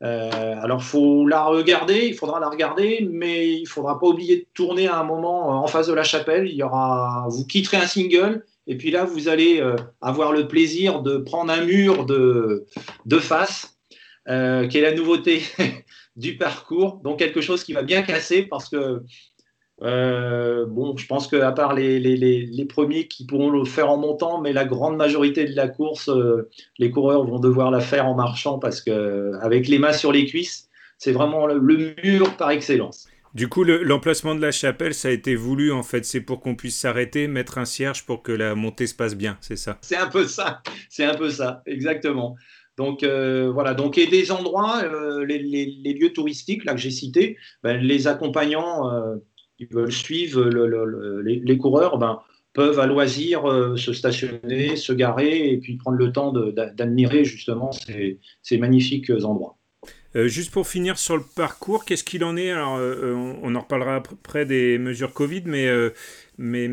[0.02, 4.46] Euh, alors, faut la regarder, il faudra la regarder, mais il faudra pas oublier de
[4.54, 6.48] tourner à un moment en face de la chapelle.
[6.48, 9.62] Il y aura, vous quitterez un single, et puis là, vous allez
[10.00, 12.66] avoir le plaisir de prendre un mur de,
[13.06, 13.78] de face,
[14.26, 15.42] qui est la nouveauté
[16.16, 17.02] du parcours.
[17.04, 19.04] Donc, quelque chose qui va bien casser parce que
[19.82, 23.98] euh, bon, je pense qu'à part les, les, les, premiers qui pourront le faire en
[23.98, 28.06] montant, mais la grande majorité de la course, euh, les coureurs vont devoir la faire
[28.06, 31.62] en marchant parce que avec les mains sur les cuisses, c'est vraiment le,
[32.04, 33.08] mur par excellence.
[33.34, 36.04] Du coup, l'emplacement de la chapelle, ça a été voulu en fait.
[36.04, 39.38] C'est pour qu'on puisse s'arrêter, mettre un cierge pour que la montée se passe bien,
[39.40, 39.78] c'est ça?
[39.82, 42.36] C'est un peu ça, c'est un peu ça, exactement.
[42.76, 44.84] Donc euh, voilà, donc et des endroits,
[45.26, 48.90] les, les, lieux touristiques là que j'ai cités, ben, les accompagnants
[49.60, 50.46] qui veulent suivre
[51.22, 52.22] les, coureurs, ben,
[52.54, 57.72] peuvent à loisir euh, se stationner, se garer et puis prendre le temps d'admirer justement
[57.72, 59.58] ces, magnifiques endroits.
[60.16, 62.50] Euh, juste pour finir sur le parcours, qu'est-ce qu'il en est?
[62.50, 65.68] Alors, euh, on, en reparlera après des mesures Covid, mais,
[66.38, 66.70] mais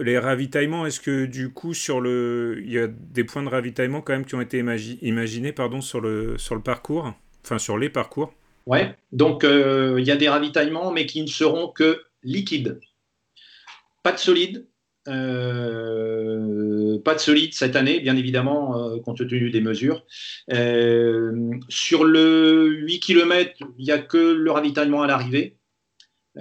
[0.00, 4.02] les ravitaillements, est-ce que du coup, sur le, il y a des points de ravitaillement
[4.02, 7.88] quand même qui ont été imaginés pardon, sur, le, sur le parcours, enfin sur les
[7.88, 8.34] parcours?
[8.66, 12.80] Ouais, donc il y a des ravitaillements, mais qui ne seront que liquide.
[14.02, 14.66] pas de solide.
[15.08, 20.04] Euh, pas de solide cette année, bien évidemment, euh, compte tenu des mesures.
[20.52, 25.56] Euh, sur le 8 km, il n'y a que le ravitaillement à l'arrivée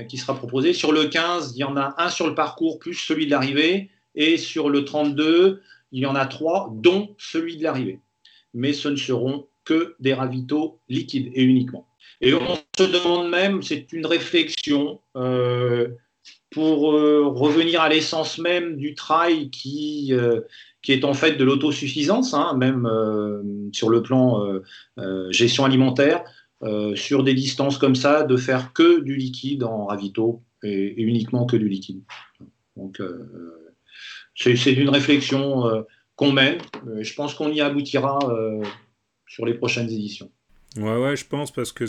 [0.09, 0.73] qui sera proposé.
[0.73, 3.89] Sur le 15, il y en a un sur le parcours plus celui de l'arrivée.
[4.15, 7.99] Et sur le 32, il y en a trois, dont celui de l'arrivée.
[8.53, 11.87] Mais ce ne seront que des ravitaux liquides et uniquement.
[12.21, 14.99] Et on se demande même, c'est une réflexion,
[16.55, 20.39] pour euh, revenir à l'essence même du trail qui, euh,
[20.81, 24.41] qui est en fait de l'autosuffisance, hein, même euh, sur le plan
[25.31, 26.23] gestion alimentaire,
[26.95, 31.57] sur des distances comme ça, de faire que du liquide en ravito et, uniquement que
[31.57, 32.01] du liquide.
[32.77, 33.01] Donc,
[34.33, 36.57] c'est une réflexion qu'on mène.
[37.01, 38.17] Je pense qu'on y aboutira
[39.27, 40.31] sur les prochaines éditions.
[40.77, 41.85] Ouais, ouais, je pense parce que,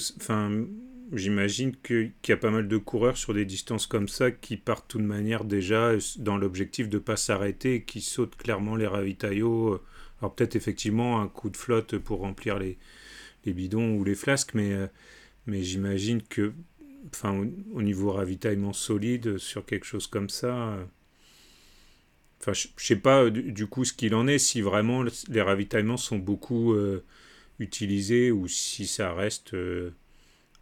[1.13, 4.87] j'imagine qu'il y a pas mal de coureurs sur des distances comme ça qui partent
[4.89, 8.87] de toute manière déjà dans l'objectif de ne pas s'arrêter et qui sautent clairement les
[8.87, 9.81] ravitaillots.
[10.21, 12.79] Alors peut-être effectivement un coup de flotte pour remplir les,
[13.45, 14.87] les bidons ou les flasques, mais, euh,
[15.47, 16.53] mais j'imagine que
[17.73, 20.55] au, niveau ravitaillement solide sur quelque chose comme ça...
[20.55, 20.85] Euh,
[22.41, 25.97] enfin, je ne sais pas du, coup ce qu'il en est, si vraiment les ravitaillements
[25.97, 27.05] sont beaucoup euh,
[27.59, 29.55] utilisés ou si ça reste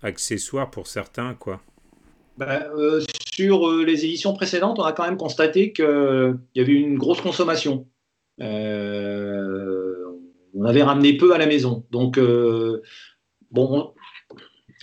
[0.03, 1.61] accessoire pour certains, quoi.
[2.37, 3.01] Bah, euh,
[3.35, 7.21] sur euh, les éditions précédentes, on a quand même constaté qu'il y avait une grosse
[7.21, 7.87] consommation.
[8.41, 9.95] Euh,
[10.55, 11.85] on avait ramené peu à la maison.
[11.91, 12.19] Donc,
[13.51, 13.95] bon,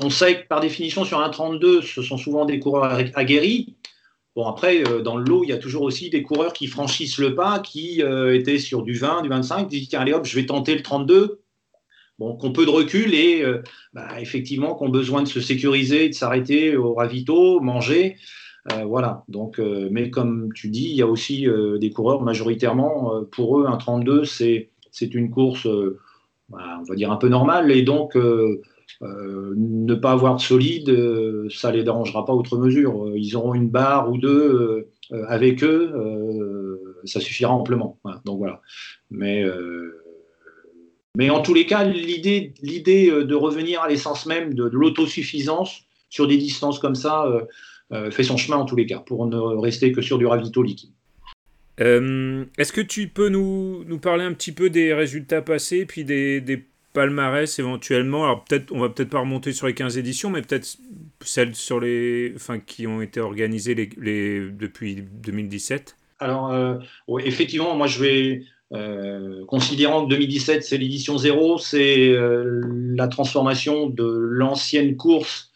[0.02, 3.76] on, sait que par définition, sur un 32, ce sont souvent des coureurs aguerris.
[4.36, 7.36] Bon, après, dans le lot, il y a toujours aussi des coureurs qui franchissent le
[7.36, 10.46] pas, qui étaient sur du 20, du 25, qui disent tiens, allez hop, je vais
[10.46, 11.41] tenter le 32
[12.22, 16.14] bon, qu'on peu de recul et euh, bah, effectivement qu'on besoin de se sécuriser, de
[16.14, 18.16] s'arrêter au ravito, manger.
[18.72, 19.24] Euh, voilà.
[19.28, 21.48] Donc, euh, mais comme tu dis, il y a aussi
[21.80, 25.68] des coureurs majoritairement, pour eux, un 32, c'est, c'est une course,
[26.50, 27.72] bah, on va dire, un peu normale.
[27.72, 33.12] Et donc, ne pas avoir de solide, ça ne les dérangera pas outre mesure.
[33.16, 34.90] Ils auront une barre ou deux
[35.28, 38.00] avec eux, ça suffira amplement.
[38.26, 38.62] Donc voilà.
[39.10, 39.44] Mais
[41.18, 42.54] mais en tous les cas, l'idée,
[43.10, 47.42] euh, de revenir à l'essence même de, l'autosuffisance sur des distances comme ça euh,
[47.92, 50.64] euh, fait son chemin en tous les cas, pour ne rester que sur du ravito
[50.64, 50.92] liquide.
[51.78, 56.40] Est-ce que tu peux nous, nous, parler un petit peu des résultats passés, puis des,
[56.40, 58.26] des palmarès éventuellement?
[58.26, 60.78] Alors peut-être, on va peut-être pas remonter sur les 15 éditions, mais peut-être
[61.22, 65.98] celles sur les, enfin, qui ont été organisées les, depuis 2017.
[66.20, 66.54] Alors,
[67.20, 72.62] effectivement, moi je vais euh, considérant que 2017 c'est l'édition zéro, c'est euh,
[72.96, 75.52] la transformation de l'ancienne course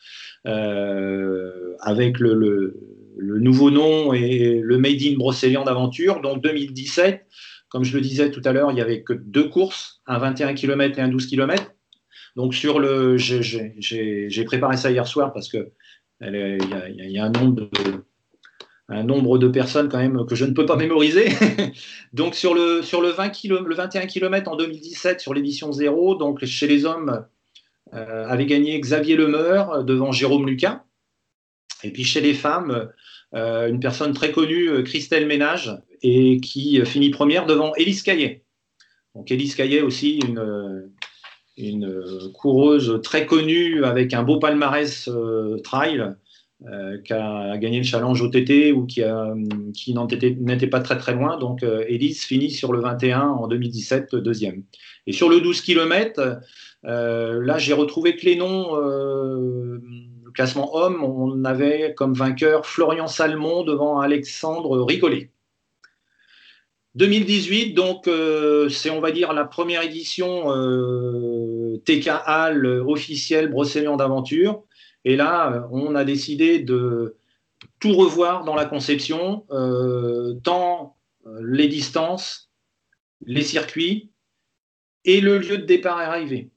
[0.45, 2.77] euh, avec le,
[3.17, 6.21] nouveau nom et le Made in Brocéliande d'aventure.
[6.21, 7.25] Donc 2017,
[7.69, 10.53] comme je le disais tout à l'heure, il n'y avait que deux courses, un 21
[10.53, 11.71] km et un 12 km.
[12.35, 15.71] Donc sur le, j'ai préparé ça hier soir parce que
[16.21, 17.69] il y, a un nombre de
[18.89, 21.29] un nombre de personnes quand même que je ne peux pas mémoriser.
[22.13, 26.15] donc sur le, sur le, 20 km, le 21 km en 2017 sur l'édition 0,
[26.15, 27.25] donc chez les hommes,
[27.93, 30.83] euh, avait gagné Xavier Lemeur devant Jérôme Lucas.
[31.83, 32.89] Et puis chez les femmes,
[33.33, 38.43] euh, une personne très connue, euh, Christelle Ménage, et qui finit première devant Élise Caillet.
[39.15, 40.91] Donc Élise Caillet aussi, une,
[41.57, 45.09] une coureuse très connue avec un beau palmarès
[45.63, 46.15] trail
[46.63, 49.03] euh, qui a gagné le challenge OTT ou qui,
[49.93, 51.37] n'était pas très très loin.
[51.37, 54.63] Donc euh, Elise finit sur le 21 en 2017, deuxième.
[55.05, 56.39] Et sur le 12 km,
[56.85, 59.81] euh, là j'ai retrouvé noms, le
[60.33, 65.31] classement homme, on avait comme vainqueur Florian Salmon devant Alexandre Rigolet.
[66.95, 68.09] 2018, donc
[68.69, 70.45] c'est on va dire la première édition
[71.83, 74.63] TK Hall officielle Brocéliande d'aventure.
[75.05, 77.15] Et là, on a décidé de
[77.79, 82.49] tout revoir dans la conception, euh, tant euh, les distances,
[83.25, 84.09] les circuits
[85.05, 86.49] et le lieu de départ et arrivée,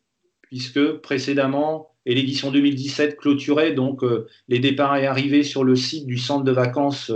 [0.42, 6.06] puisque précédemment, et l'édition 2017 clôturait donc euh, les départs et arrivées sur le site
[6.06, 7.12] du centre de vacances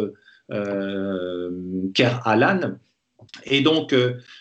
[0.50, 1.50] euh,
[1.94, 2.20] Ker.
[3.44, 3.94] Et donc,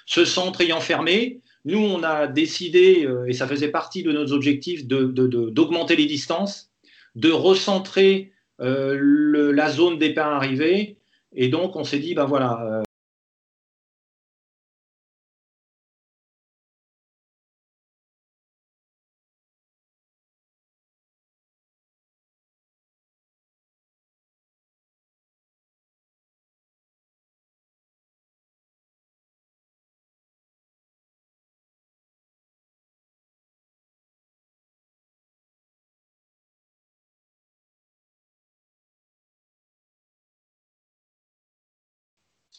[0.05, 4.85] ce centre ayant fermé, nous, on a décidé, et ça faisait partie de nos objectifs,
[4.87, 6.70] d'augmenter les distances
[7.15, 10.97] de recentrer euh, la zone départ-arrivée.
[11.33, 12.83] Et donc, on s'est dit, ben voilà,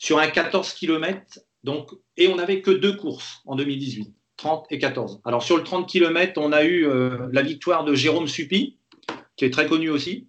[0.02, 1.40] sur un 14 km.
[1.64, 5.20] Donc, et on n'avait que deux courses en 2018, 30 et 14.
[5.24, 6.88] Alors sur le 30 km, on a eu
[7.30, 8.78] la victoire de Jérôme Supy,
[9.36, 10.26] qui est très connu aussi,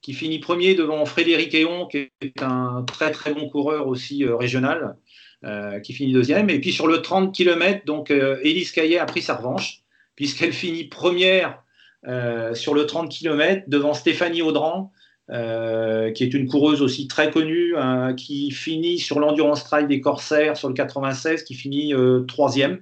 [0.00, 4.96] qui finit premier devant Frédéric Héon, qui est un très très bon coureur aussi régional.
[5.44, 6.48] Euh, qui finit deuxième.
[6.48, 9.82] Et puis sur le 30 km, donc euh, Élise Caillet a pris sa revanche,
[10.16, 11.62] puisqu'elle finit première
[12.08, 14.92] euh, sur le 30 km devant Stéphanie Audran,
[15.28, 17.74] qui est une coureuse aussi très connue,
[18.16, 21.92] qui finit sur l'Endurance Trail des Corsaires sur le 96, qui finit
[22.28, 22.80] troisième.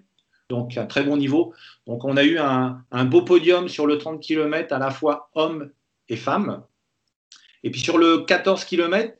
[0.48, 1.54] Donc un très bon niveau.
[1.86, 5.70] Donc on a eu un, beau podium sur le 30 km à la fois hommes
[6.08, 6.62] et femmes.
[7.62, 9.16] Et puis sur le 14 km,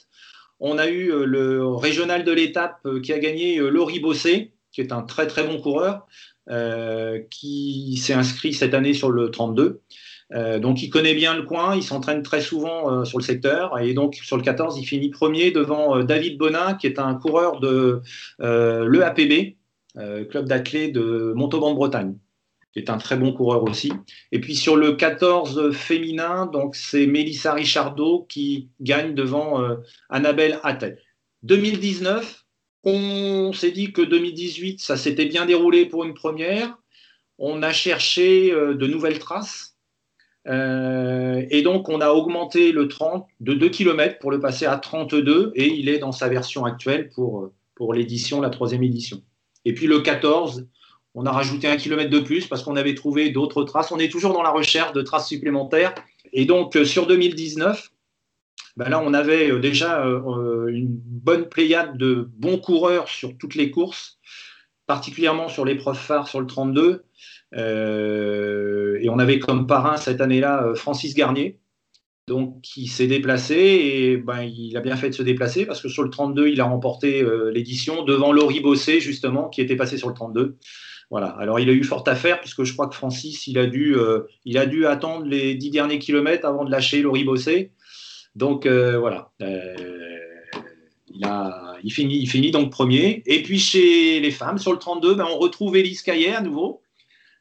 [0.61, 4.53] on a eu euh, le régional de l'étape euh, qui a gagné euh, Laurie Bossé,
[4.71, 6.07] qui est un très très bon coureur,
[7.31, 9.81] qui s'est inscrit cette année sur le 32.
[10.33, 14.15] Donc il connaît bien le coin, il s'entraîne très souvent sur le secteur et donc
[14.17, 18.01] sur le 14 il finit premier devant David Bonin qui est un coureur de
[18.41, 19.57] l'EAPB,
[20.31, 22.17] club d'athlètes de Montauban-de-Bretagne
[22.75, 23.93] qui est un très bon coureur aussi.
[24.33, 29.77] Et puis sur le 14 féminin, donc c'est Mélissa Richardot qui gagne devant euh,
[30.11, 30.99] Annabelle Attel.
[31.45, 32.45] 2019,
[32.83, 36.77] on s'est dit que 2018, ça s'était bien déroulé pour une première.
[37.39, 39.74] On a cherché euh, de nouvelles traces.
[40.47, 44.77] Euh, et donc, on a augmenté le 30 de 2 km pour le passer à
[44.77, 49.23] 32 et il est dans sa version actuelle pour, pour l'édition, la troisième édition.
[49.65, 50.67] Et puis le 14,
[51.15, 53.93] on a rajouté un kilomètre de plus parce qu'on avait trouvé d'autres traces.
[53.93, 55.95] On est toujours dans la recherche de traces supplémentaires.
[56.33, 57.91] Et donc, euh, sur 2019,
[58.77, 63.71] ben là, on avait euh, déjà une bonne pléiade de bons coureurs sur toutes les
[63.71, 64.19] courses,
[64.87, 67.05] particulièrement sur l'épreuve phare sur le 32.
[67.57, 71.59] Et on avait comme parrain cette année-là Francis Garnier,
[72.27, 75.89] donc qui s'est déplacé et ben, il a bien fait de se déplacer parce que
[75.89, 80.09] sur le 32, il a remporté l'édition devant Laurie Bossé, justement, qui était passé sur
[80.09, 80.57] le 32.
[81.11, 81.29] Voilà.
[81.39, 83.97] Alors il a eu fort à faire puisque je crois que Francis, il a dû,
[83.97, 87.73] euh, il a dû attendre les dix derniers kilomètres avant de lâcher Laurie Bossé.
[88.35, 89.31] Donc euh, voilà.
[89.43, 89.77] Euh,
[91.15, 93.23] il, a, il, finit, il finit donc premier.
[93.27, 96.83] Et puis chez les femmes, sur le 32, ben, on retrouve Elise Caillet à nouveau.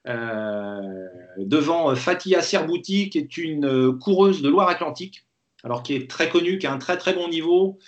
[0.05, 5.25] Devant Fatia Serbouti, qui est une coureuse de Loire-Atlantique,
[5.63, 7.79] alors qui est très connue, qui a un très très bon niveau,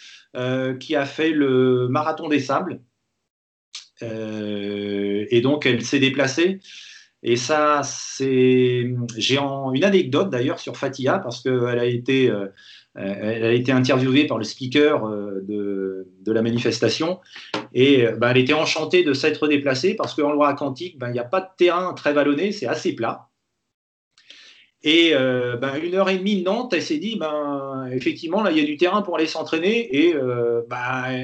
[0.80, 2.82] qui a fait le marathon des sables.
[4.04, 6.60] Euh, et donc, elle s'est déplacée.
[7.24, 8.94] Et ça, c'est.
[9.18, 12.32] J'ai une anecdote d'ailleurs sur Fatia, parce qu'elle a été.
[12.98, 17.20] Euh, elle a été interviewée par le speaker euh, de, la manifestation
[17.74, 21.24] et ben, elle était enchantée de s'être déplacée parce qu'en Loire-Atlantique, ben, il n'y a
[21.24, 23.30] pas de terrain très vallonné, c'est assez plat.
[24.86, 28.52] Et euh, ben, une heure et demie de Nantes, elle s'est dit, ben, effectivement, là,
[28.52, 29.98] il y a du terrain pour aller s'entraîner.
[29.98, 30.62] Et euh,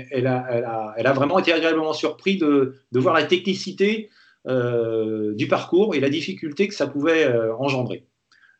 [0.10, 4.10] elle, a, vraiment été agréablement surpris de, voir la technicité
[4.48, 8.08] euh, du parcours et la difficulté que ça pouvait engendrer.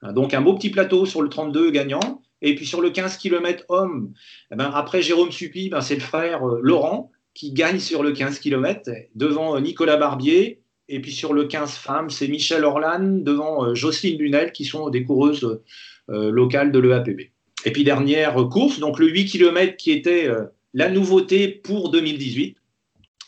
[0.04, 2.22] Donc, un beau petit plateau sur le 32 gagnant.
[2.42, 4.14] Et puis sur le 15 km homme,
[4.52, 8.40] eh ben, après Jérôme Supy, ben, c'est le frère Laurent qui gagne sur le 15
[8.40, 13.76] km devant Nicolas Barbier, et puis sur le 15 femmes, c'est Michel Orlan devant euh,
[13.76, 15.62] Jocelyne Lunel, qui sont des coureuses
[16.10, 17.32] euh, locales de l'EAPB.
[17.64, 22.58] Et puis dernière course, donc le 8 km qui était euh, la nouveauté pour 2018.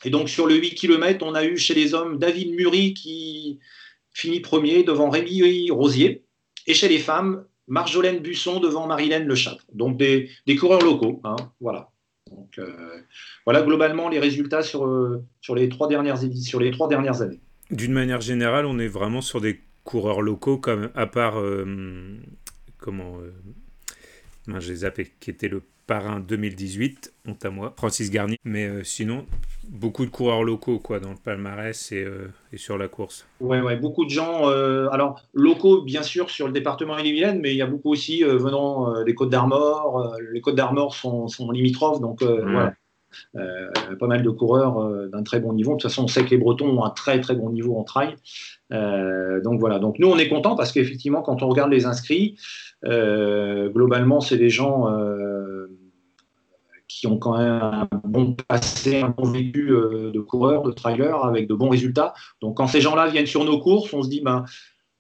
[0.04, 3.60] Et donc sur le 8 km, on a eu chez les hommes David Muri qui
[4.12, 6.26] finit premier devant Rémi Rosier.
[6.67, 9.65] Et chez les femmes, Marjolaine Busson devant Marilène Lechâtre.
[9.73, 11.21] Donc des, coureurs locaux.
[11.23, 11.89] Hein, voilà.
[12.30, 12.60] Donc
[13.45, 14.88] voilà globalement les résultats sur,
[15.41, 16.21] sur, les trois dernières,
[17.21, 17.39] années
[17.73, 22.17] d'une manière générale, on est vraiment sur des coureurs locaux, comme à part euh,
[22.78, 28.38] comment euh, j'ai zappé, qui était le parrain 2018, honte à moi, Francis Garnier.
[28.43, 29.26] Mais euh, sinon,
[29.69, 32.06] beaucoup de coureurs locaux quoi dans le palmarès et,
[32.52, 33.25] et sur la course.
[33.40, 34.48] Ouais, ouais, beaucoup de gens.
[34.92, 39.04] alors locaux, bien sûr, sur le département ille mais il y a beaucoup aussi venant
[39.04, 40.15] des Côtes d'Armor.
[40.31, 42.73] les Côtes d'Armor sont, sont, limitrophes, donc voilà.
[43.36, 43.69] Euh,
[44.00, 45.71] pas mal de coureurs euh, d'un très bon niveau.
[45.71, 47.84] De toute façon, on sait que les Bretons ont un très très bon niveau en
[47.84, 48.15] trail.
[48.71, 49.79] Euh, donc voilà.
[49.79, 52.38] Donc nous, on est content parce qu'effectivement, quand on regarde les inscrits,
[52.84, 54.90] globalement, c'est des gens
[57.00, 61.48] qui ont quand même un bon passé, un bon vécu de coureurs, de trailers avec
[61.48, 62.13] de bons résultats.
[62.41, 64.46] Donc quand ces gens-là viennent sur nos courses, on se dit, ben,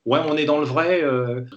[0.05, 1.03] ouais, on est dans le vrai,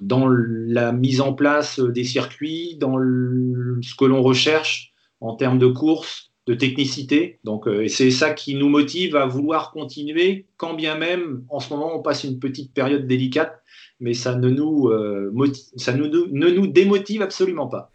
[0.00, 5.66] dans la mise en place des circuits, dans ce que l'on recherche en termes de
[5.66, 7.40] courses, de technicité.
[7.44, 11.72] Donc, euh, c'est ça qui nous motive à vouloir continuer, quand bien même en ce
[11.72, 13.60] moment on passe une petite période délicate,
[13.98, 15.32] mais ça ne nous, euh,
[15.76, 17.90] ça ne nous démotive absolument pas.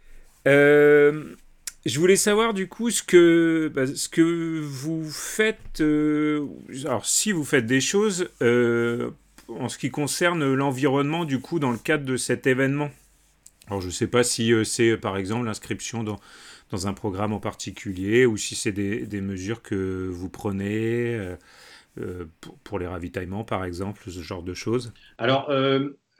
[0.46, 1.34] Euh,
[1.84, 6.46] Je voulais savoir du coup ce que, bah, ce que vous faites, euh,
[6.84, 9.10] alors si vous faites des choses euh,
[9.48, 12.90] en ce qui concerne l'environnement du coup dans le cadre de cet événement.
[13.66, 16.20] Alors je ne sais pas si euh, c'est par exemple l'inscription dans,
[16.70, 21.18] dans un programme en particulier ou si c'est des, des, mesures que vous prenez
[22.40, 24.92] pour, pour, les ravitaillements par exemple, ce genre de choses.
[25.18, 25.50] Alors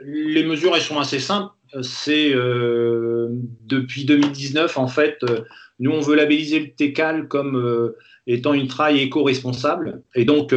[0.04, 1.52] les mesures, elles sont assez simples.
[1.80, 3.28] C'est euh,
[3.64, 5.40] depuis 2019, en fait, euh,
[5.78, 7.96] nous, on veut labelliser le TECAL comme euh,
[8.26, 10.02] étant une traille éco-responsable.
[10.14, 10.54] Et donc,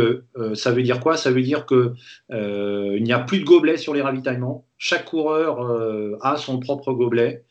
[0.54, 1.18] ça veut dire quoi?
[1.18, 4.68] Ça veut dire qu'il n'y a plus de gobelet sur les ravitaillements.
[4.78, 7.43] Chaque coureur a son propre gobelet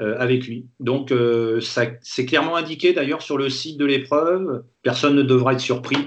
[0.00, 0.66] avec lui.
[0.80, 1.14] Donc,
[1.60, 4.64] c'est clairement indiqué d'ailleurs sur le site de l'épreuve.
[4.82, 5.98] Personne ne devra être surpris.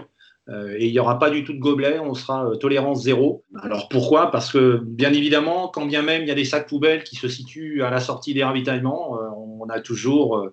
[0.50, 3.46] Euh, et il n'y aura pas du tout de gobelet, on sera euh, tolérance zéro.
[3.62, 4.30] Alors pourquoi?
[4.30, 7.30] Parce que bien évidemment, quand bien même il y a des sacs poubelles qui se
[7.30, 9.30] situent à la sortie des ravitaillements, euh,
[9.60, 10.50] on a toujours,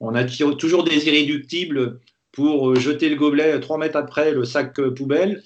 [0.00, 2.00] on a toujours des irréductibles
[2.32, 5.42] pour jeter le gobelet 3 mètres après le sac poubelle.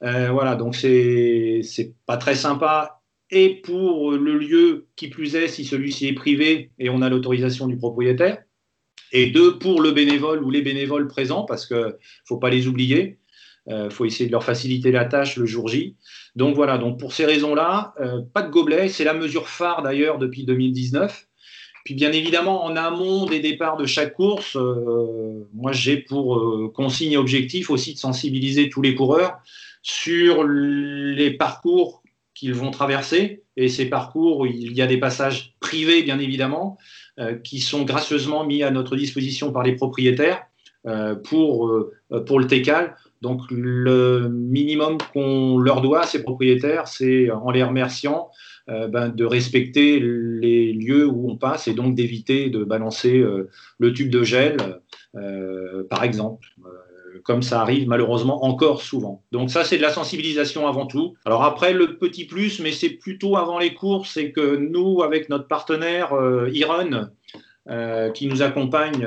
[0.00, 3.02] voilà, donc c'est pas très sympa.
[3.32, 7.66] Et pour le lieu, qui plus est, si celui-ci est privé et on a l'autorisation
[7.66, 8.38] du propriétaire.
[9.12, 11.92] Et deux, pour le bénévole ou les bénévoles présents, parce qu'il ne
[12.24, 13.18] faut pas les oublier.
[13.66, 15.96] Il euh, faut essayer de leur faciliter la tâche le jour J.
[16.34, 18.88] Donc voilà, donc pour ces raisons-là, euh, pas de gobelet.
[18.88, 21.26] C'est la mesure phare d'ailleurs depuis 2019.
[21.84, 27.12] Puis bien évidemment, en amont des départs de chaque course, euh, moi j'ai pour consigne
[27.12, 29.38] et objectif aussi de sensibiliser tous les coureurs
[29.82, 32.02] sur les parcours
[32.34, 33.44] qu'ils vont traverser.
[33.56, 36.76] Et ces parcours, il y a des passages privés bien évidemment,
[37.44, 40.42] qui sont gracieusement mis à notre disposition par les propriétaires
[41.24, 41.72] pour,
[42.26, 48.30] pour le TECAL donc le minimum qu'on leur doit, ces propriétaires, c'est en les remerciant
[48.70, 53.50] euh, ben, de respecter les lieux où on passe et donc d'éviter de balancer euh,
[53.78, 54.56] le tube de gel,
[55.16, 56.48] euh, par exemple
[57.24, 59.22] comme ça arrive malheureusement encore souvent.
[59.30, 61.16] Donc ça, c'est de la sensibilisation avant tout.
[61.26, 65.28] Alors après, le petit plus, mais c'est plutôt avant les courses, c'est que nous, avec
[65.28, 66.14] notre partenaire
[66.52, 67.10] Iron,
[68.14, 69.06] qui nous accompagne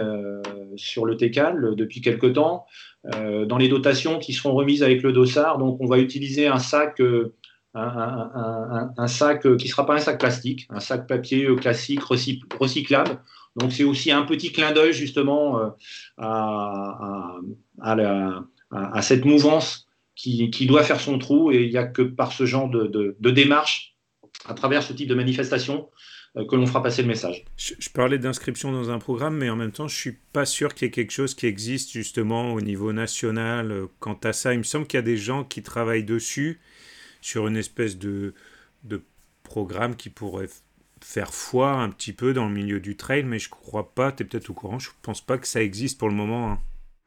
[0.76, 2.66] sur le TECAL depuis quelque temps,
[3.04, 5.58] dans les dotations qui seront remises avec le dossard.
[5.58, 7.34] Donc, on va utiliser un sac, euh,
[7.74, 13.20] un, sac euh, qui ne sera pas un sac plastique, un sac papier classique recyclable.
[13.58, 15.74] Donc, c'est aussi un petit clin d'œil justement
[16.18, 17.38] à,
[17.82, 21.52] à, cette mouvance qui, qui, doit faire son trou.
[21.52, 23.96] Et il n'y a que par ce genre de, démarche,
[24.46, 27.46] à travers ce type de manifestation, euh, que l'on fera passer le message.
[27.58, 30.88] Je, parlais d'inscription dans un programme, mais en même temps, je suis pas sûr qu'il
[30.88, 33.72] y ait quelque chose qui existe justement au niveau national.
[33.72, 36.60] Euh, quant à ça, il me semble qu'il y a des gens qui travaillent dessus,
[37.22, 38.34] sur une espèce de,
[38.84, 39.04] de
[39.44, 40.50] programme qui pourrait
[41.02, 44.24] faire foi un petit peu dans le milieu du trail, mais je crois pas, tu
[44.24, 46.52] es peut-être au courant, je pense pas que ça existe pour le moment.
[46.52, 46.60] Hein.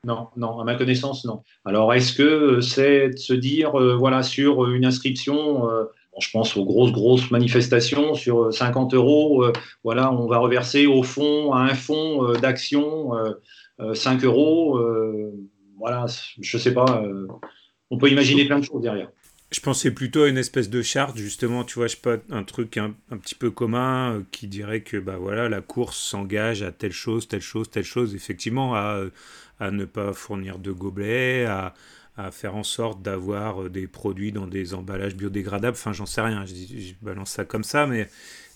[0.04, 1.42] Non, non, à ma connaissance, non.
[1.64, 5.68] Alors, est-ce que c'est de se dire, euh, voilà, sur une inscription,
[6.18, 9.44] je pense aux grosses, grosses manifestations sur 50 euh, euros.
[9.44, 9.52] Euh,
[9.84, 13.12] voilà, on va reverser au fond, à un fonds euh, d'action,
[13.92, 14.80] 5 euros.
[15.78, 16.06] voilà,
[16.40, 17.02] je ne sais pas.
[17.90, 19.10] on peut imaginer plein de choses derrière.
[19.52, 22.78] Je pensais plutôt à une espèce de charte, justement, tu vois, je pas, un truc
[22.78, 27.28] un, petit peu commun qui dirait que bah voilà, la course s'engage à telle chose,
[27.28, 29.04] telle chose, telle chose, effectivement, à,
[29.60, 31.74] à ne pas fournir de gobelets, à,
[32.16, 35.76] à faire en sorte d'avoir euh, des produits dans des emballages biodégradables.
[35.76, 38.08] Enfin, j'en sais rien, je, balance ça comme ça, mais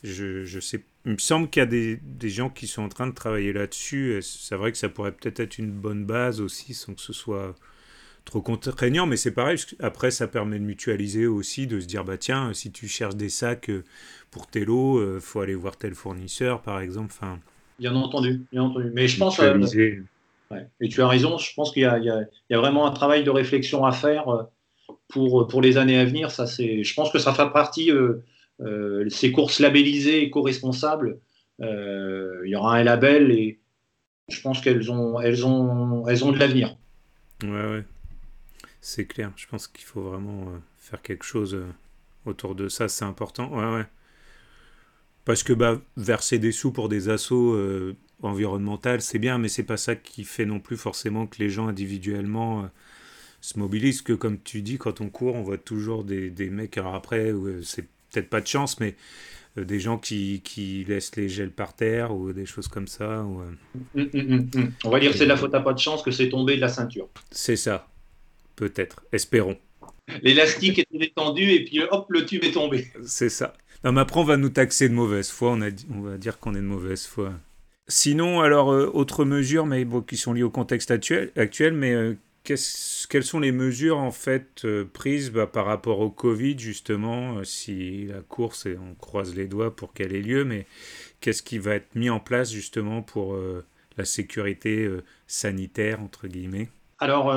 [0.03, 0.85] je, je sais.
[1.07, 3.53] Il me semble qu'il y a des, des, gens qui sont en train de travailler
[3.53, 4.21] là-dessus.
[4.23, 7.55] C'est vrai que ça pourrait peut-être être une bonne base aussi, sans que ce soit
[8.25, 9.59] trop contraignant, mais c'est pareil.
[9.81, 13.29] Après, ça permet de mutualiser aussi, de se dire bah tiens, si tu cherches des
[13.29, 13.85] sacs euh,
[14.31, 17.13] pour tes lots, il euh, faut aller voir tel fournisseur, par exemple.
[17.13, 17.39] Enfin,
[17.79, 18.91] bien entendu, bien entendu.
[18.95, 19.41] Mais je pense.
[20.81, 23.93] Et tu as raison, je pense qu'il y, a vraiment un travail de réflexion à
[23.93, 24.43] faire euh,
[25.09, 26.31] pour, les années à venir.
[26.31, 28.25] Ça, je pense que ça fait partie, euh,
[28.61, 31.19] euh, ces courses labellisées éco-responsables,
[31.61, 33.61] il y aura un label et
[34.29, 36.77] je pense qu'elles ont, elles ont, elles ont de l'avenir.
[37.43, 37.85] Ouais, ouais.
[38.81, 39.31] C'est clair.
[39.37, 40.47] Je pense qu'il faut vraiment
[40.79, 41.59] faire quelque chose
[42.25, 42.89] autour de ça.
[42.89, 43.53] C'est important.
[43.53, 43.87] Ouais, ouais.
[45.27, 47.55] Parce que bah, verser des sous pour des assauts
[48.23, 51.69] environnemental, c'est bien, mais c'est pas ça qui fait non plus forcément que les gens
[51.69, 52.67] individuellement euh,
[53.41, 54.03] se mobilisent.
[54.03, 56.77] Que comme tu dis, quand on court, on voit toujours des, des mecs.
[56.79, 58.95] Alors après, euh, c'est peut-être pas de chance, mais
[59.59, 63.23] euh, des gens qui, qui, laissent les gels par terre ou des choses comme ça.
[63.23, 63.43] Ou,
[63.95, 66.03] hum, hum, hum, on va dire que c'est de la faute à pas de chance
[66.03, 67.09] que c'est tombé de la ceinture.
[67.31, 67.89] C'est ça,
[68.57, 69.03] peut-être.
[69.13, 69.59] Espérons.
[70.23, 72.89] L'élastique est détendu et puis hop, le tube est tombé.
[73.05, 73.55] C'est ça.
[73.85, 75.53] Non, mais après, on va nous taxer de mauvaise foi.
[75.53, 77.33] On, a, on va dire qu'on est de mauvaise foi.
[77.91, 83.25] Sinon, alors, autres mesures, mais bon, qui sont liées au contexte actuel, actuel mais quelles
[83.25, 88.65] sont les mesures en fait prises bah, par rapport au Covid justement si la course
[88.65, 90.67] et on croise les doigts pour qu'elle ait lieu mais
[91.21, 93.37] qu'est-ce qui va être mis en place justement pour
[93.99, 94.89] la sécurité
[95.27, 96.71] sanitaire entre guillemets?
[96.99, 97.31] Alors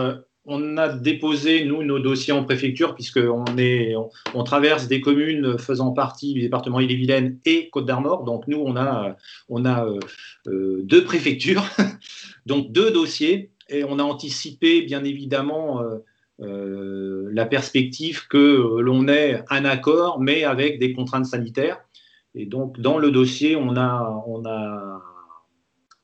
[0.46, 5.92] on a déposé, nous, nos dossiers en préfecture, puisqu'on on, on, traverse des communes faisant
[5.92, 8.24] partie du département Ille-et-Vilaine et Côte-d'Armor.
[8.24, 9.16] Donc, nous, on a,
[9.48, 10.00] on a euh,
[10.48, 11.64] euh, deux préfectures,
[12.46, 15.82] donc deux dossiers, et on a anticipé, bien évidemment,
[16.42, 21.80] euh, la perspective que l'on ait un accord, mais avec des contraintes sanitaires.
[22.36, 25.02] Et donc, dans le dossier, on a, on a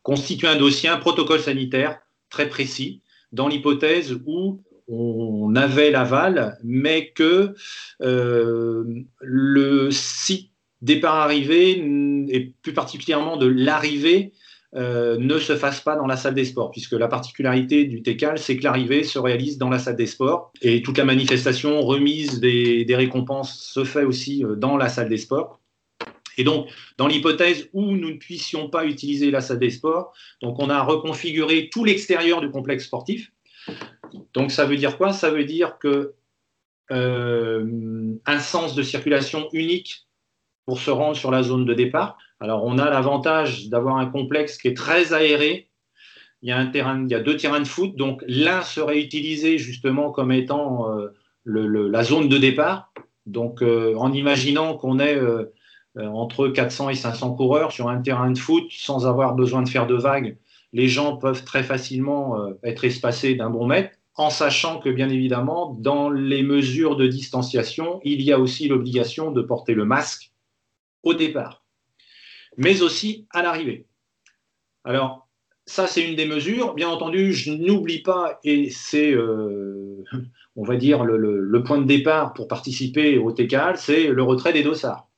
[0.02, 7.12] constitué un dossier, un protocole sanitaire très précis dans l'hypothèse où on avait l'aval, mais
[7.12, 7.54] que
[8.02, 8.84] euh,
[9.22, 10.52] le site
[10.82, 11.84] départ-arrivée,
[12.30, 14.34] et plus particulièrement de l'arrivée,
[14.76, 18.38] euh, ne se fasse pas dans la salle des sports, puisque la particularité du TECAL,
[18.38, 22.40] c'est que l'arrivée se réalise dans la salle des sports, et toute la manifestation, remise
[22.40, 25.59] des, récompenses, se fait aussi euh, dans la salle des sports.
[26.40, 30.58] Et donc, dans l'hypothèse où nous ne puissions pas utiliser la salle des sports, donc
[30.58, 33.30] on a reconfiguré tout l'extérieur du complexe sportif.
[34.34, 35.12] Donc, ça veut dire quoi?
[35.12, 36.14] Ça veut dire que
[36.92, 40.08] euh, un sens de circulation unique
[40.66, 42.18] pour se rendre sur la zone de départ.
[42.40, 45.70] Alors, on a l'avantage d'avoir un complexe qui est très aéré.
[46.42, 51.10] Il y a, deux terrains de foot, donc l'un serait utilisé justement comme étant euh,
[51.44, 52.94] la zone de départ.
[53.26, 55.20] Donc, euh, en imaginant qu'on ait
[56.08, 59.88] entre 400 et 500 coureurs sur un terrain de foot sans avoir besoin de faire
[59.88, 60.38] de vagues.
[60.72, 65.10] Les gens peuvent très facilement euh, être espacés d'un bon mètre, en sachant que, bien
[65.10, 70.32] évidemment, dans les mesures de distanciation, il y a aussi l'obligation de porter le masque
[71.04, 71.64] au départ,
[72.58, 73.88] mais aussi à l'arrivée.
[74.84, 75.30] Alors,
[75.66, 76.74] ça, c'est une des mesures.
[76.74, 80.04] Bien entendu, je n'oublie pas, et c'est, euh,
[80.56, 84.54] on va dire, le, le, point de départ pour participer au TKL, c'est le retrait
[84.54, 85.09] des dossards.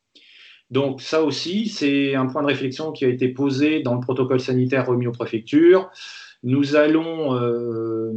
[0.72, 4.40] Donc ça aussi, c'est un point de réflexion qui a été posé dans le protocole
[4.40, 5.90] sanitaire remis aux préfectures.
[6.44, 8.12] Nous allons euh,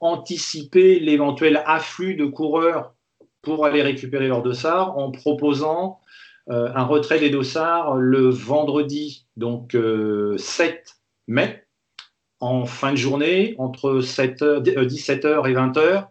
[0.00, 2.94] anticiper l'éventuel afflux de coureurs
[3.42, 6.00] pour aller récupérer leurs dossards en proposant
[6.50, 10.36] euh, un retrait des dossards le vendredi, donc 7 euh,
[11.28, 11.64] mai,
[12.40, 16.08] en fin de journée, entre 17h et 20h,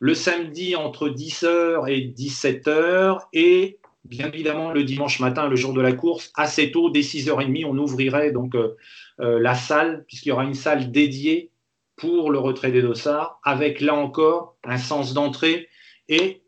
[0.00, 5.80] le samedi entre 10h et 17h, et bien évidemment, le dimanche matin, le jour de
[5.80, 8.76] la course, assez tôt, dès 6h30, on ouvrirait donc euh,
[9.20, 11.50] euh, la salle, puisqu'il y aura une salle dédiée
[11.96, 15.68] pour le retrait des dossards, avec là encore un sens d'entrée
[16.08, 16.42] et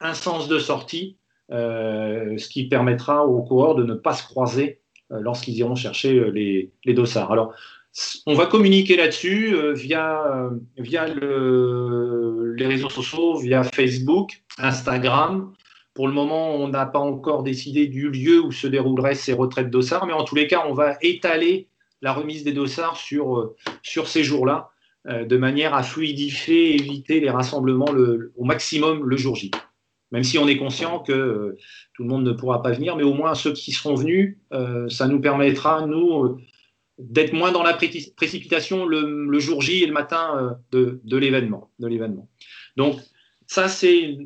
[0.00, 1.16] un sens de sortie,
[1.52, 6.72] euh, ce qui permettra aux coureurs de ne pas se croiser lorsqu'ils iront chercher les,
[6.92, 7.30] dossards.
[7.30, 7.54] Alors,
[8.26, 15.52] on va communiquer là-dessus via, via les réseaux sociaux, via Facebook, Instagram,
[15.96, 19.70] pour le moment, on n'a pas encore décidé du lieu où se dérouleraient ces retraites
[19.70, 21.68] dossards, mais en tous les cas, on va étaler
[22.02, 24.68] la remise des dossards sur, euh, sur ces jours-là,
[25.08, 27.94] euh, de manière à fluidifier éviter les rassemblements
[28.36, 29.50] au maximum le jour J.
[30.12, 31.56] Même si on est conscient que euh,
[31.94, 34.36] tout le monde ne pourra pas venir, mais au moins ceux qui seront venus,
[34.88, 36.36] ça nous permettra, nous,
[36.98, 41.70] d'être moins dans la précipitation le, jour J et le matin de, de l'événement.
[42.76, 43.00] Donc,
[43.46, 44.18] ça, c'est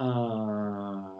[0.00, 1.10] un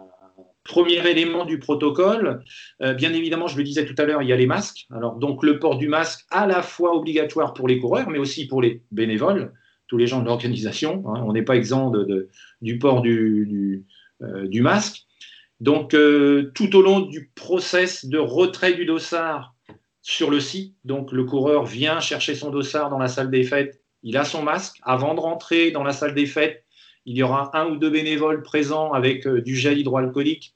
[0.63, 2.43] premier élément du protocole.
[2.81, 4.87] Euh, bien évidemment, je le disais tout à l'heure, il y a les masques.
[4.91, 8.47] Alors, donc, le port du masque à la fois obligatoire pour les coureurs, mais aussi
[8.47, 9.53] pour les bénévoles,
[9.87, 11.03] tous les gens de l'organisation.
[11.07, 11.23] Hein.
[11.25, 12.29] on n'est pas exempt de,
[12.61, 13.85] du port du,
[14.21, 15.05] euh, du, masque.
[15.59, 19.53] Donc, euh, tout au long du process de retrait du dossard
[20.01, 23.81] sur le site, donc le coureur vient chercher son dossard dans la salle des fêtes,
[24.01, 24.77] il a son masque.
[24.81, 26.65] Avant de rentrer dans la salle des fêtes,
[27.05, 30.55] il y aura un ou deux bénévoles présents avec euh, du gel hydroalcoolique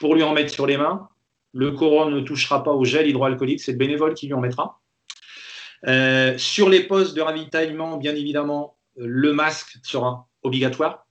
[0.00, 1.08] pour lui en mettre sur les mains.
[1.52, 4.80] Le coureur ne touchera pas au gel hydroalcoolique, c'est le bénévole qui lui en mettra.
[5.86, 11.06] Euh, sur les postes de ravitaillement, bien évidemment, le masque sera obligatoire.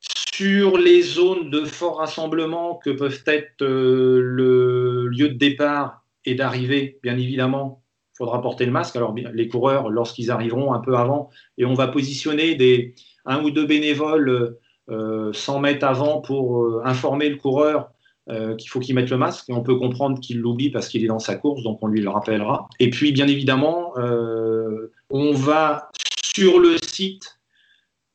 [0.00, 6.34] Sur les zones de fort rassemblement que peuvent être euh, le lieu de départ et
[6.34, 7.82] d'arrivée, bien évidemment,
[8.18, 8.96] faudra porter le masque.
[8.96, 12.94] Alors, les coureurs, lorsqu'ils arriveront un peu avant, et on va positionner des,
[13.24, 14.58] un ou deux bénévoles
[14.90, 17.90] euh, 100 mètres avant pour euh, informer le coureur
[18.28, 19.46] euh, qu'il faut qu'il mette le masque.
[19.48, 22.10] On peut comprendre qu'il l'oublie parce qu'il est dans sa course, donc on lui le
[22.10, 22.68] rappellera.
[22.80, 25.88] Et puis, bien évidemment, euh, on va
[26.24, 27.38] sur le site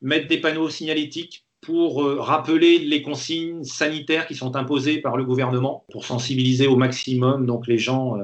[0.01, 5.86] mettre des panneaux signalétiques pour rappeler les consignes sanitaires qui sont imposées par le gouvernement,
[5.93, 8.18] pour sensibiliser au maximum donc les gens,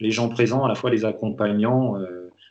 [0.00, 1.96] les gens présents, à la fois les accompagnants,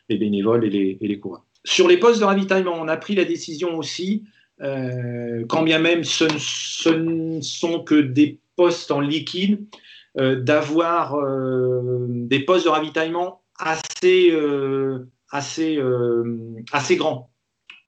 [0.08, 1.44] les bénévoles et les, et coureurs.
[1.64, 4.24] Sur les postes de ravitaillement, on a pris la décision aussi,
[4.60, 9.66] quand bien même ce ne sont que des postes en liquide,
[10.18, 15.78] euh, d'avoir euh, des postes de ravitaillement assez, euh, assez,
[16.72, 17.30] assez grands.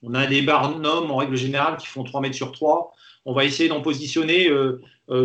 [0.03, 2.93] On a des barnums en règle générale qui font 3 mètres sur 3.
[3.25, 4.49] On va essayer d'en positionner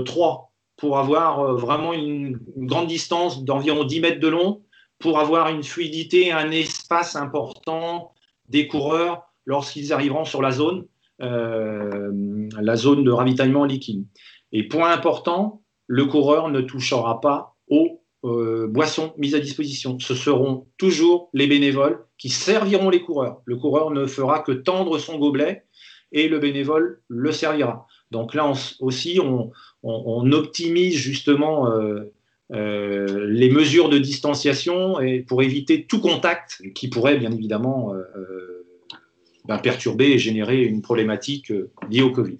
[0.05, 4.63] 3 pour avoir vraiment une, grande distance d'environ 10 mètres de long,
[4.99, 8.13] pour avoir une fluidité, un espace important
[8.49, 10.85] des coureurs lorsqu'ils arriveront sur la zone,
[11.19, 14.05] la zone de ravitaillement liquide.
[14.51, 19.99] Et point important, le coureur ne touchera pas aux euh, boissons mises à disposition.
[19.99, 23.41] Ce seront toujours les bénévoles qui serviront les coureurs.
[23.45, 25.65] Le coureur ne fera que tendre son gobelet
[26.13, 27.85] et le bénévole le servira.
[28.13, 29.51] Donc là aussi, on,
[30.31, 32.13] optimise justement euh,
[32.53, 37.93] euh, les mesures de distanciation et pour éviter tout contact qui pourrait bien évidemment
[39.45, 41.51] ben, perturber et générer une problématique
[41.89, 42.37] liée au Covid.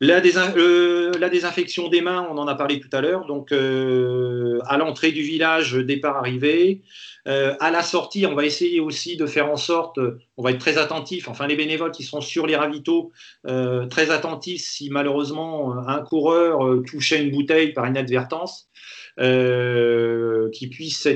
[0.00, 3.26] La, désinfection des mains, on en a parlé tout à l'heure.
[3.26, 6.82] Donc, euh, à l'entrée du village, départ-arrivée.
[7.28, 9.98] Euh, à la sortie, on va essayer aussi de faire en sorte,
[10.36, 13.12] on va être très attentif, enfin les bénévoles qui sont sur les ravitaux,
[13.46, 18.70] euh, très attentifs si malheureusement un coureur touchait une bouteille par inadvertance,
[19.18, 21.08] qui puisse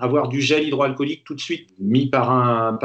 [0.00, 2.78] avoir du gel hydroalcoolique tout de suite mis par un,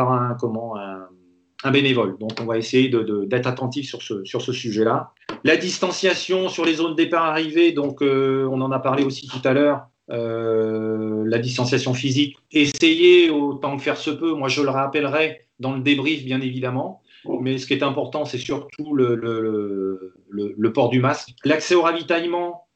[1.71, 2.17] bénévole.
[2.17, 5.11] Donc, on va essayer d'être attentif sur ce, sur ce sujet-là.
[5.43, 9.53] La distanciation sur les zones départ-arrivée, donc euh, on en a parlé aussi tout à
[9.53, 12.37] l'heure, euh, la distanciation physique.
[12.51, 17.01] Essayer autant que faire se peut, moi je le rappellerai dans le débrief bien évidemment,
[17.41, 21.29] mais ce qui est important c'est surtout le, port du masque.
[21.43, 22.67] L'accès au ravitaillement,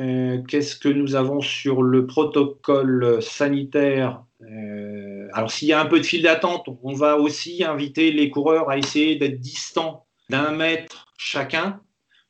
[0.00, 5.86] euh, qu'est-ce que nous avons sur le protocole sanitaire euh, alors s'il y a un
[5.86, 10.52] peu de fil d'attente, on va aussi inviter les coureurs à essayer d'être distants d'un
[10.52, 11.80] mètre chacun.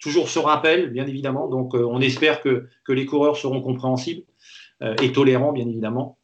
[0.03, 1.46] Toujours ce rappel, bien évidemment.
[1.46, 4.24] Donc euh, on espère que, les coureurs seront compréhensibles
[4.82, 6.18] euh, et tolérants, bien évidemment.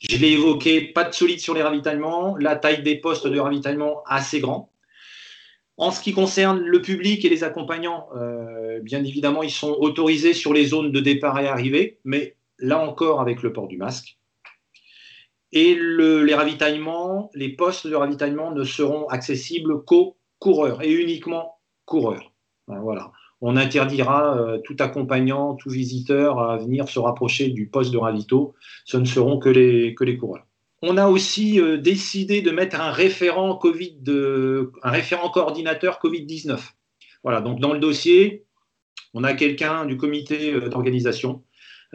[0.00, 4.02] Je l'ai évoqué, pas de solide sur les ravitaillements, la taille des postes de ravitaillement
[4.06, 4.70] assez grand.
[5.76, 8.08] En ce qui concerne le public et les accompagnants,
[8.82, 13.20] bien évidemment, ils sont autorisés sur les zones de départ et arrivée, mais là encore
[13.20, 14.18] avec le port du masque.
[15.52, 22.33] Et les ravitaillements, les postes de ravitaillement ne seront accessibles qu'aux coureurs et uniquement coureurs.
[22.66, 23.12] Voilà.
[23.40, 28.54] On interdira euh, tout accompagnant, tout visiteur à venir se rapprocher du poste de ravito.
[28.86, 30.46] Ce ne seront que les, que coureurs.
[30.82, 34.00] On a aussi euh, décidé de mettre un référent COVID,
[34.82, 36.58] un référent coordinateur Covid-19.
[37.22, 37.40] Voilà.
[37.40, 38.44] Donc dans le dossier,
[39.12, 41.42] on a quelqu'un du comité euh, d'organisation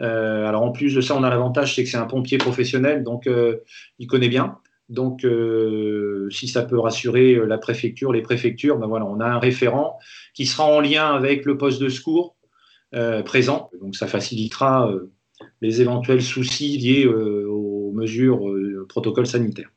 [0.02, 3.28] alors en plus de ça, on a l'avantage, c'est que c'est un pompier professionnel, donc
[3.98, 4.56] il connaît bien.
[4.90, 9.38] Donc, euh, si ça peut rassurer la préfecture, les préfectures, ben voilà, on a un
[9.38, 9.98] référent
[10.34, 12.36] qui sera en lien avec le poste de secours
[13.24, 13.70] présent.
[13.80, 14.92] Donc, ça facilitera
[15.60, 19.70] les éventuels soucis liés aux mesures, au protocole sanitaire.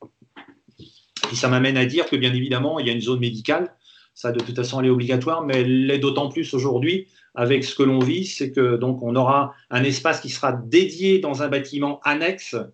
[1.31, 3.75] Et ça m'amène à dire que, bien évidemment, il y a une zone médicale.
[4.15, 7.75] Ça, de toute façon, elle est obligatoire, mais elle l'est d'autant plus aujourd'hui avec ce
[7.75, 11.49] que l'on vit, c'est que donc on aura un espace qui sera dédié dans un
[11.49, 12.65] bâtiment annexe euh,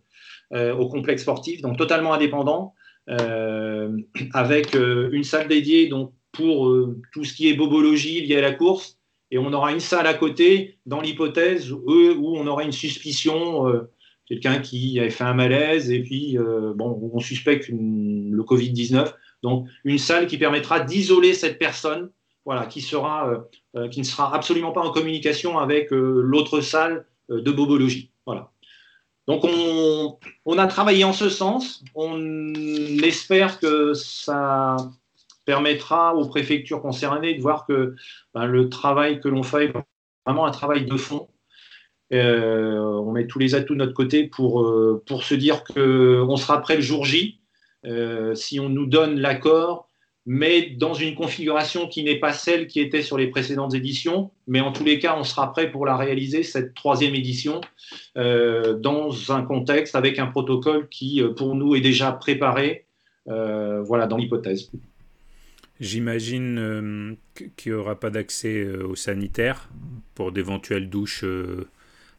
[0.52, 2.74] au complexe sportif, donc totalement indépendant,
[3.10, 3.96] euh,
[4.34, 6.72] avec euh, une salle dédiée donc pour
[7.12, 8.98] tout ce qui est bobologie lié à la course,
[9.32, 13.66] et on aura une salle à côté dans l'hypothèse où, on aura une suspicion,
[14.28, 16.38] quelqu'un qui avait fait un malaise et puis
[16.76, 22.12] bon, on suspecte le Covid-19, donc une salle qui permettra d'isoler cette personne
[22.50, 23.38] voilà, qui, sera, euh,
[23.76, 28.12] euh, qui ne sera absolument pas en communication avec euh, l'autre salle de bobologie.
[28.26, 28.52] Voilà.
[29.30, 29.46] Donc
[30.46, 31.84] on, a travaillé en ce sens.
[31.94, 32.52] On
[33.04, 34.76] espère que ça
[35.46, 37.96] permettra aux préfectures concernées de voir que
[38.34, 39.74] ben, le travail que l'on fait est
[40.26, 41.30] vraiment un travail de fond.
[42.12, 44.68] on met tous les atouts de notre côté pour,
[45.06, 47.40] pour se dire qu'on sera prêt le jour J.
[48.34, 49.89] si on nous donne l'accord,
[50.32, 54.30] mais dans une configuration qui n'est pas celle qui était sur les précédentes éditions.
[54.46, 57.62] Mais en tous les cas, on sera prêt pour la réaliser, cette troisième édition,
[58.16, 62.86] euh, dans un contexte avec un protocole qui, euh, pour nous, est déjà préparé,
[63.28, 64.70] euh, voilà, dans l'hypothèse.
[65.80, 67.18] J'imagine
[67.58, 69.68] qu'il n'y aura pas d'accès aux sanitaires
[70.14, 71.26] pour d'éventuelles douches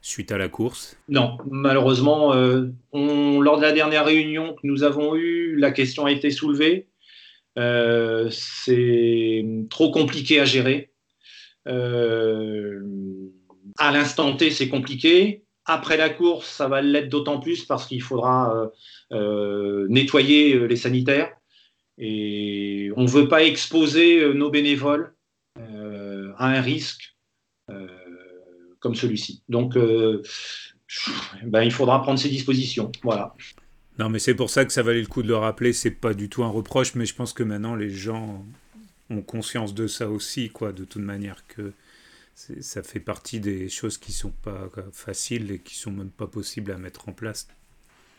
[0.03, 0.97] suite à la course?
[1.09, 6.31] Non, malheureusement, lors de la dernière réunion que nous avons eue, la question a été
[6.31, 6.89] soulevée.
[7.57, 10.93] C'est trop compliqué à gérer.
[11.67, 11.73] à
[13.93, 15.45] l'instant T, c'est compliqué.
[15.67, 18.71] Après la course, ça va l'être d'autant plus parce qu'il faudra
[19.11, 21.33] nettoyer les sanitaires.
[21.99, 25.15] Et on ne veut pas exposer nos bénévoles
[25.57, 27.15] à un risque
[28.79, 29.43] comme celui-ci.
[29.49, 29.77] Donc,
[31.45, 32.91] ben, il faudra prendre ses dispositions.
[33.03, 33.35] Voilà.
[34.01, 35.75] Non, mais c'est pour ça que ça valait le coup de le rappeler.
[35.75, 38.43] C'est pas du tout un reproche, mais je pense que maintenant les gens
[39.11, 41.73] ont conscience de ça aussi, quoi, de toute manière que
[42.35, 46.73] ça fait partie des choses qui sont pas faciles et qui sont même pas possibles
[46.73, 47.47] à mettre en place.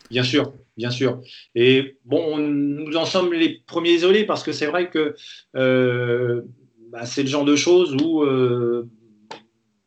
[0.08, 1.20] Bien sûr, bien sûr.
[1.56, 5.16] Et bon, nous en sommes les premiers isolés parce que c'est vrai que
[5.56, 6.42] euh,
[6.92, 8.88] bah, c'est le genre de choses où euh,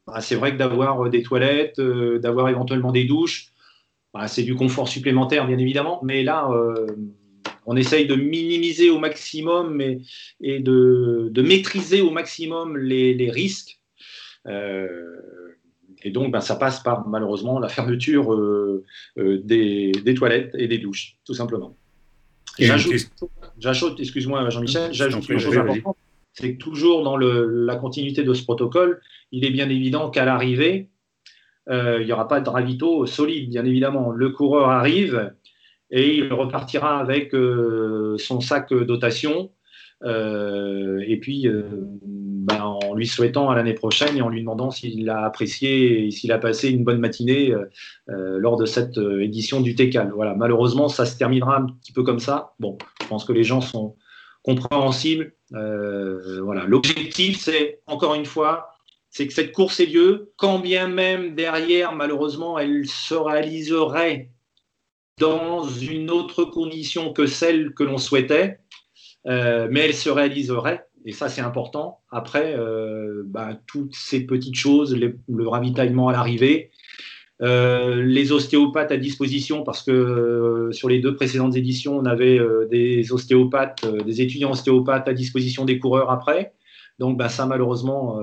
[0.06, 3.54] bah, c'est vrai que d'avoir des toilettes, euh, d'avoir éventuellement des douches,
[4.16, 6.88] bah, c'est du confort supplémentaire, bien évidemment, mais là, euh,
[7.66, 13.82] on essaye de minimiser au maximum et, de, maîtriser au maximum les, risques.
[14.48, 14.88] Euh,
[16.02, 18.86] et donc, ben, ça passe par malheureusement la fermeture euh,
[19.18, 21.76] des, toilettes et des douches, tout simplement.
[22.58, 25.98] J'ajoute, excuse-moi Jean-Michel, j'ajoute une chose importante,
[26.32, 29.02] c'est que toujours dans la continuité de ce protocole,
[29.34, 30.88] il est bien évident qu'à l'arrivée,
[31.70, 34.12] euh, il n'y aura pas de ravito solide, bien évidemment.
[34.12, 35.34] Le coureur arrive
[35.92, 39.52] et il repartira avec euh, son sac dotation.
[40.04, 41.48] Euh, et puis,
[42.04, 46.12] ben, en lui souhaitant à l'année prochaine et en lui demandant s'il a apprécié et
[46.12, 47.56] s'il a passé une bonne matinée
[48.08, 50.12] lors de cette édition du TECAL.
[50.14, 52.54] Voilà, malheureusement, ça se terminera un petit peu comme ça.
[52.60, 53.96] Bon, je pense que les gens sont
[54.44, 55.34] compréhensibles.
[55.50, 58.75] voilà, l'objectif, c'est encore une fois
[59.16, 64.30] c'est que cette course ait lieu, quand bien même derrière, malheureusement, elle se réaliserait
[65.22, 68.60] dans une autre condition que celle que l'on souhaitait,
[69.26, 72.02] euh, mais elle se réaliserait, et ça c'est important.
[72.12, 76.72] Après, euh, bah, toutes ces petites choses, le ravitaillement à l'arrivée,
[77.42, 83.14] euh, les ostéopathes à disposition, parce que sur les deux précédentes éditions, on avait des
[83.14, 86.54] ostéopathes, des étudiants ostéopathes à disposition des coureurs après.
[87.00, 88.20] Donc bah, ça, malheureusement,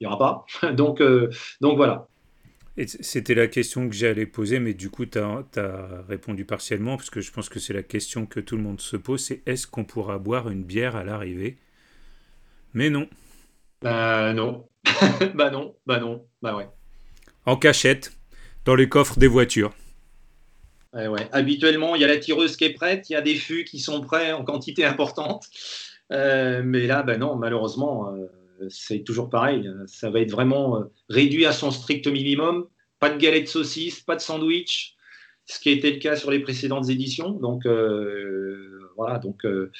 [0.00, 0.72] il n'y aura pas.
[0.72, 1.30] donc, euh,
[1.60, 2.08] donc voilà.
[2.86, 5.44] C'était la question que j'allais poser, mais du coup, tu as,
[6.08, 8.96] répondu partiellement, parce que je pense que c'est la question que tout le monde se
[8.96, 11.58] pose, c'est est-ce qu'on pourra boire une bière à l'arrivée?
[12.74, 13.08] Mais non.
[13.82, 14.68] Bah non.
[15.34, 16.68] bah non, bah non, bah ouais.
[17.46, 18.12] En cachette,
[18.64, 19.72] dans les coffres des voitures.
[20.92, 21.28] Ouais, ouais.
[21.32, 23.80] Habituellement, il y a la tireuse qui est prête, il y a des fûts qui
[23.80, 25.46] sont prêts en quantité importante.
[26.12, 28.26] Euh, mais là, ben non, malheureusement, euh,
[28.68, 29.68] c'est toujours pareil.
[29.86, 32.66] Ça va être vraiment euh, réduit à son strict minimum.
[33.00, 34.96] Pas de galette de saucisse, pas de sandwich,
[35.44, 37.30] ce qui était le cas sur les précédentes éditions.
[37.30, 39.18] Donc euh, voilà.
[39.18, 39.70] Donc euh,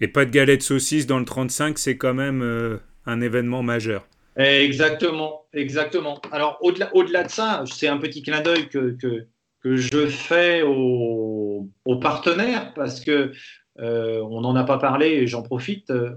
[0.00, 4.06] et pas de galette de saucisse dans le 35, c'est quand même un événement majeur.
[4.36, 6.20] Exactement, exactement.
[6.30, 9.26] Alors au-delà, au-delà de ça, c'est un petit clin d'œil que, que,
[9.62, 13.32] que je fais aux, aux, partenaires parce que euh,
[13.78, 15.90] on n'en a pas parlé et j'en profite.
[15.90, 16.14] Euh,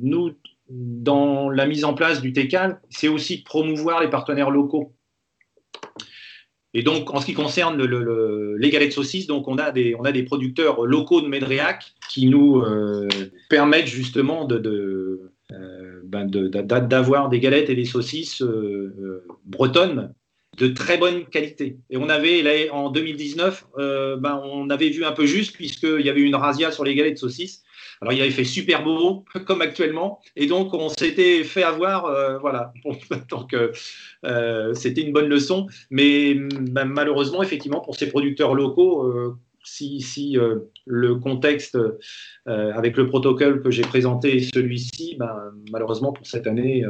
[0.00, 0.32] nous,
[0.68, 4.92] dans la mise en place du TECAL, c'est aussi de promouvoir les partenaires locaux.
[6.72, 11.20] Et donc, en ce qui concerne les galettes saucisses, donc on a des, producteurs locaux
[11.20, 13.08] de Médréac qui nous euh,
[13.48, 14.46] permettent justement
[16.04, 18.44] ben d'avoir des galettes et des saucisses
[19.44, 20.14] bretonnes
[20.58, 21.78] de très bonne qualité.
[21.90, 26.04] Et on avait, là, en 2019, euh, ben, on avait vu un peu juste, puisqu'il
[26.04, 27.62] y avait une razzia sur les galettes de saucisses.
[28.00, 32.38] Alors, il avait fait super beau, comme actuellement, et donc on s'était fait avoir, euh,
[32.38, 32.72] voilà.
[33.30, 33.54] donc,
[34.24, 40.36] euh, c'était une bonne leçon, mais ben, malheureusement, effectivement, pour ces producteurs locaux, si, si
[40.86, 41.78] le contexte
[42.46, 46.84] avec le protocole que j'ai présenté est celui-ci, ben, malheureusement, pour cette année,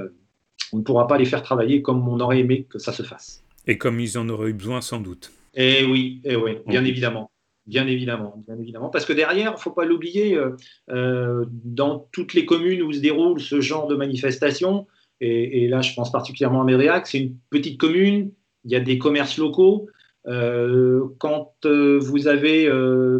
[0.72, 3.42] on ne pourra pas les faire travailler comme on aurait aimé que ça se fasse.
[3.70, 5.32] Et comme ils en auraient eu besoin sans doute.
[5.54, 7.30] Eh oui, eh oui bien évidemment.
[7.66, 8.88] Bien évidemment, bien évidemment.
[8.88, 10.56] Parce que derrière, il ne faut pas l'oublier, euh,
[10.90, 14.88] euh, dans toutes les communes où se déroule ce genre de manifestation,
[15.20, 18.32] et, là je pense particulièrement à Méréac, c'est une petite commune,
[18.64, 19.88] il y a des commerces locaux.
[20.26, 22.68] Euh, quand vous avez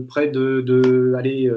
[0.09, 1.49] près de, de allez,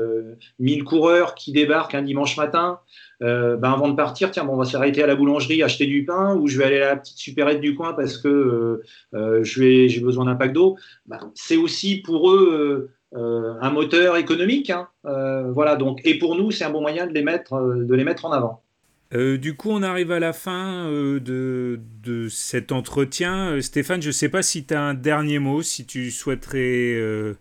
[0.60, 2.80] 1000 coureurs qui débarquent un dimanche matin,
[3.22, 6.06] euh, ben avant de partir, tiens, bon, on va s'arrêter à la boulangerie, acheter du
[6.06, 8.84] pain, ou je vais aller à la petite supérette du coin parce que euh,
[9.14, 10.78] euh, j'ai besoin d'un pack d'eau.
[11.06, 14.72] Ben, c'est aussi pour eux un moteur économique.
[14.72, 14.88] Hein.
[15.04, 18.26] voilà, donc, et pour nous, c'est un bon moyen de les mettre, de les mettre
[18.26, 18.64] en avant.
[19.12, 23.62] du coup, on arrive à la fin de, de, cet entretien.
[23.62, 27.36] Stéphane, je ne sais pas si tu as un dernier mot, si tu souhaiterais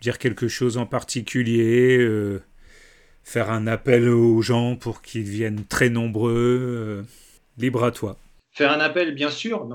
[0.00, 2.40] dire quelque chose en particulier,
[3.28, 7.04] faire un appel aux gens pour qu'ils viennent très nombreux.
[7.58, 8.16] libre à toi.
[8.52, 9.68] Faire un appel, bien sûr,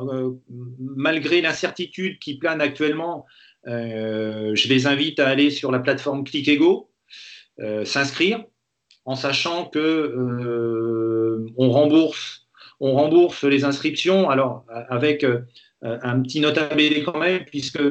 [0.80, 3.26] malgré l'incertitude qui plane actuellement,
[3.66, 6.90] je les invite à aller sur la plateforme ClickEgo,
[7.86, 8.44] s'inscrire,
[9.06, 10.16] en sachant que
[11.58, 12.44] on rembourse
[12.80, 15.40] on rembourse les inscriptions, alors avec euh,
[15.84, 17.82] un petit notable quand même, puisque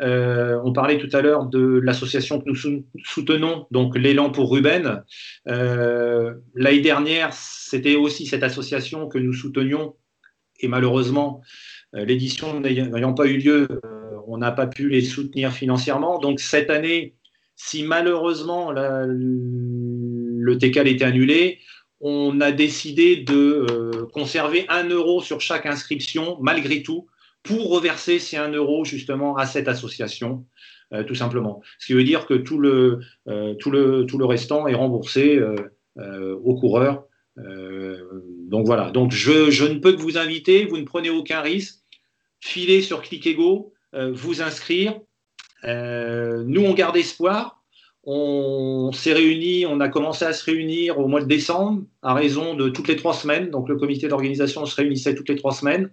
[0.00, 5.02] euh, on parlait tout à l'heure de l'association que nous soutenons, donc l'élan pour Ruben.
[5.48, 9.94] Euh, l'année dernière, c'était aussi cette association que nous soutenions,
[10.60, 11.42] et malheureusement,
[11.92, 13.68] l'édition n'ayant pas eu lieu,
[14.26, 16.18] on n'a pas pu les soutenir financièrement.
[16.18, 17.14] Donc cette année,
[17.56, 21.60] si malheureusement le TECAL était annulé,
[22.00, 27.06] on a décidé de euh, conserver un euro sur chaque inscription, malgré tout,
[27.44, 30.44] pour reverser ces un euro justement à cette association,
[30.92, 31.62] euh, tout simplement.
[31.78, 35.40] Ce qui veut dire que tout le, euh, restant est remboursé
[35.96, 37.04] aux coureurs.
[37.36, 41.80] donc voilà, donc je, je, ne peux que vous inviter, vous ne prenez aucun risque,
[42.40, 44.98] filez sur ClickEgo, vous inscrire.
[45.64, 47.63] nous, on garde espoir
[48.06, 52.54] on s'est réunis, on a commencé à se réunir au mois de décembre à raison
[52.54, 53.50] de toutes les trois semaines.
[53.50, 55.90] Donc le comité d'organisation se réunissait toutes les trois semaines.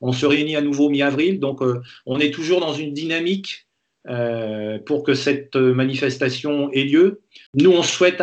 [0.00, 1.40] On se réunit à nouveau mi-avril.
[1.40, 3.66] Donc euh, on est toujours dans une dynamique
[4.08, 7.22] euh, pour que cette manifestation ait lieu.
[7.54, 8.22] Nous, on souhaite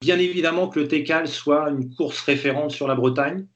[0.00, 3.46] bien évidemment que le TECAL soit une course référente sur la Bretagne.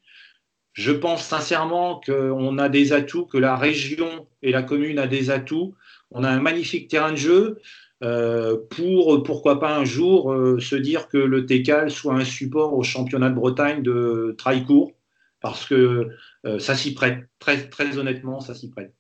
[0.73, 5.31] Je pense sincèrement qu'on a des atouts, que la région et la commune a des
[5.31, 5.75] atouts.
[6.13, 7.59] On a un magnifique terrain de jeu.
[8.03, 12.75] Euh, pour, pourquoi pas un jour, euh, se dire que le TECAL soit un support
[12.75, 14.93] au championnat de Bretagne de trail court,
[15.41, 16.09] parce que
[16.47, 18.95] euh, ça s'y prête, très, très honnêtement, ça s'y prête.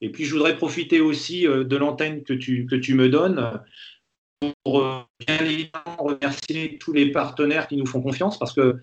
[0.00, 3.60] Et puis, je voudrais profiter aussi de l'antenne que tu, que tu me donnes
[4.62, 4.82] pour
[5.26, 8.76] bien évidemment remercier tous les partenaires qui nous font confiance, parce que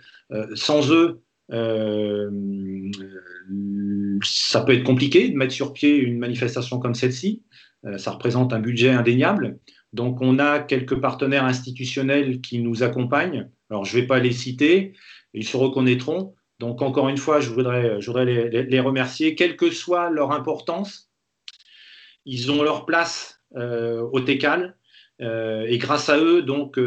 [0.56, 1.22] sans eux,
[4.24, 7.44] ça peut être compliqué de mettre sur pied une manifestation comme celle-ci.
[7.86, 9.58] Euh, ça représente un budget indéniable.
[9.92, 13.50] Donc, on a quelques partenaires institutionnels qui nous accompagnent.
[13.70, 14.94] Alors, je ne vais pas les citer,
[15.34, 16.34] ils se reconnaîtront.
[16.60, 21.10] Donc, encore une fois, je voudrais, les, remercier, quelle que soit leur importance.
[22.26, 24.78] Ils ont leur place euh, au TECAL.
[25.22, 26.80] Euh, et grâce à eux, donc,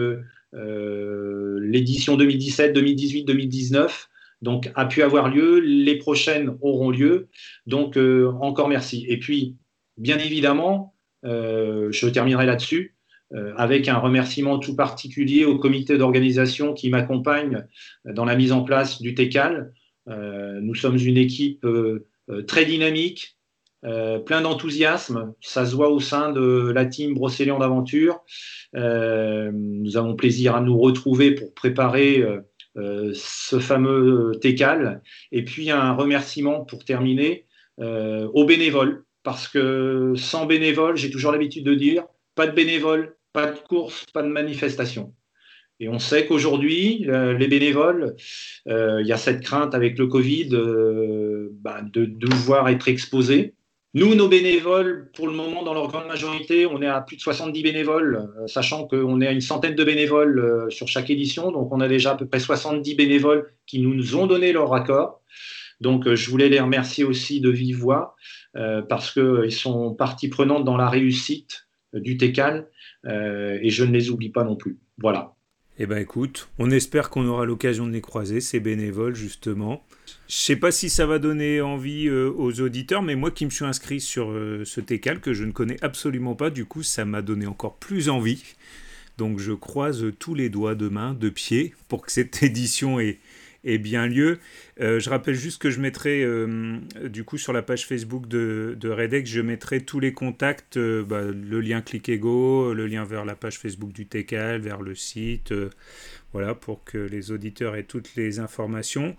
[0.52, 4.08] l'édition 2017, 2018, 2019
[4.42, 5.60] donc, a pu avoir lieu.
[5.60, 7.28] Les prochaines auront lieu.
[7.66, 7.98] Donc,
[8.40, 9.04] encore merci.
[9.08, 9.56] Et puis,
[9.96, 10.94] bien évidemment,
[11.24, 12.94] euh, je terminerai là-dessus,
[13.34, 17.66] euh, avec un remerciement tout particulier au comité d'organisation qui m'accompagne
[18.04, 19.72] dans la mise en place du TECAL.
[20.08, 21.66] Euh, nous sommes une équipe
[22.46, 23.36] très dynamique,
[23.82, 25.32] plein d'enthousiasme.
[25.40, 28.20] Ça se voit au sein de la team Brocéliande d'Aventure.
[28.74, 32.24] nous avons plaisir à nous retrouver pour préparer
[32.74, 35.02] ce fameux TECAL.
[35.30, 37.46] Et puis un remerciement pour terminer
[37.78, 42.04] aux bénévoles parce que sans bénévoles, j'ai toujours l'habitude de dire,
[42.36, 45.14] pas de bénévoles, pas de course, pas de manifestation.
[45.80, 48.14] Et on sait qu'aujourd'hui, euh, les bénévoles,
[48.68, 53.54] euh, il y a cette crainte avec le Covid euh, bah, de devoir être exposés.
[53.94, 57.22] Nous, nos bénévoles, pour le moment, dans leur grande majorité, on est à plus de
[57.22, 61.50] 70 bénévoles, sachant qu'on est à une centaine de bénévoles sur chaque édition.
[61.50, 65.20] Donc, on a déjà à peu près 70 bénévoles qui nous ont donné leur accord.
[65.80, 68.16] Donc, je voulais les remercier aussi de vive voix.
[68.56, 72.68] Euh, parce qu'ils sont partie prenante dans la réussite du TECAL
[73.04, 74.78] euh, et je ne les oublie pas non plus.
[74.98, 75.34] Voilà.
[75.78, 79.84] Eh bien écoute, on espère qu'on aura l'occasion de les croiser, ces bénévoles justement.
[80.26, 83.50] Je sais pas si ça va donner envie euh, aux auditeurs, mais moi qui me
[83.50, 84.28] suis inscrit sur
[84.64, 88.08] ce TECAL que je ne connais absolument pas, du coup ça m'a donné encore plus
[88.08, 88.42] envie.
[89.18, 93.18] Donc je croise tous les doigts de main, de pied, pour que cette édition ait,
[93.66, 94.38] ait bien lieu.
[94.80, 98.76] Euh, je rappelle juste que je mettrai, euh, du coup, sur la page Facebook de,
[98.78, 103.24] de Redex, je mettrai tous les contacts, euh, bah, le lien ClickEgo, le lien vers
[103.24, 105.52] la page Facebook du TECAL, vers le site,
[106.32, 109.16] voilà, pour que les auditeurs aient toutes les informations.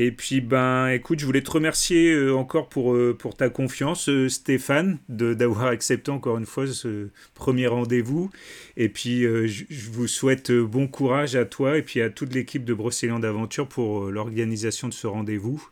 [0.00, 4.08] Et puis, ben, écoute, je voulais te remercier euh, encore pour, euh, pour ta confiance,
[4.08, 8.30] euh, Stéphane, d'avoir accepté encore une fois ce premier rendez-vous.
[8.76, 12.74] Et puis, je, vous souhaite bon courage à toi et puis à toute l'équipe de
[12.74, 15.68] Brocéliande d'Aventure pour l'organisation de ce rendez-vous,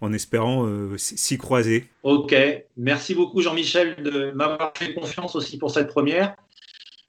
[0.00, 1.86] en espérant s'y croiser.
[2.04, 2.36] Ok,
[2.76, 6.36] merci beaucoup Jean-Michel de m'avoir fait confiance aussi pour cette première.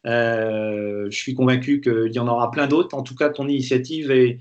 [0.05, 2.95] Euh, je suis convaincu qu'il y en aura plein d'autres.
[2.95, 4.39] En tout cas, ton initiative est,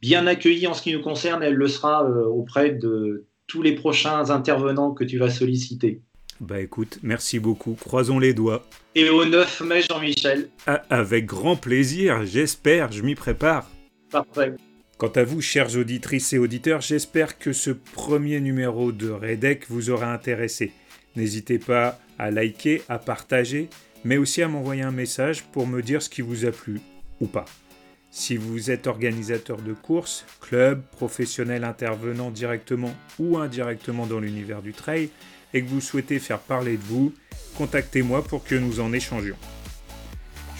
[0.00, 1.42] bien accueillie en ce qui nous concerne.
[1.42, 6.02] Elle le sera euh, auprès de tous les prochains intervenants que tu vas solliciter.
[6.40, 7.76] Bah écoute, merci beaucoup.
[7.80, 8.64] Croisons les doigts.
[8.94, 10.50] Et au 9 mai, Jean-Michel.
[10.66, 13.68] Ah, avec grand plaisir, j'espère, je m'y prépare.
[14.10, 14.54] Parfait.
[14.98, 19.90] Quant à vous, chères auditrices et auditeurs, j'espère que ce premier numéro de Redec vous
[19.90, 20.72] aura intéressé.
[21.16, 23.68] N'hésitez pas à liker, à partager,
[24.04, 26.80] mais aussi à m'envoyer un message pour me dire ce qui vous a plu
[27.20, 27.44] ou pas.
[28.10, 34.72] Si vous êtes organisateur de courses, club, professionnel intervenant directement ou indirectement dans l'univers du
[34.72, 35.10] trail,
[35.54, 37.12] et que vous souhaitez faire parler de vous,
[37.56, 39.36] contactez-moi pour que nous en échangions.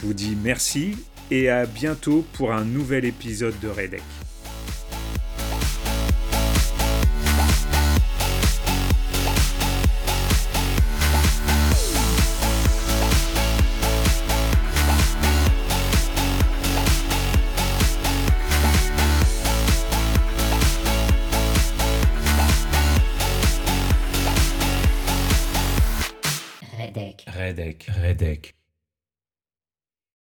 [0.01, 0.97] Je vous dis merci
[1.31, 4.03] et à bientôt pour un nouvel épisode de Redec.
[27.59, 28.58] Redec, Redec.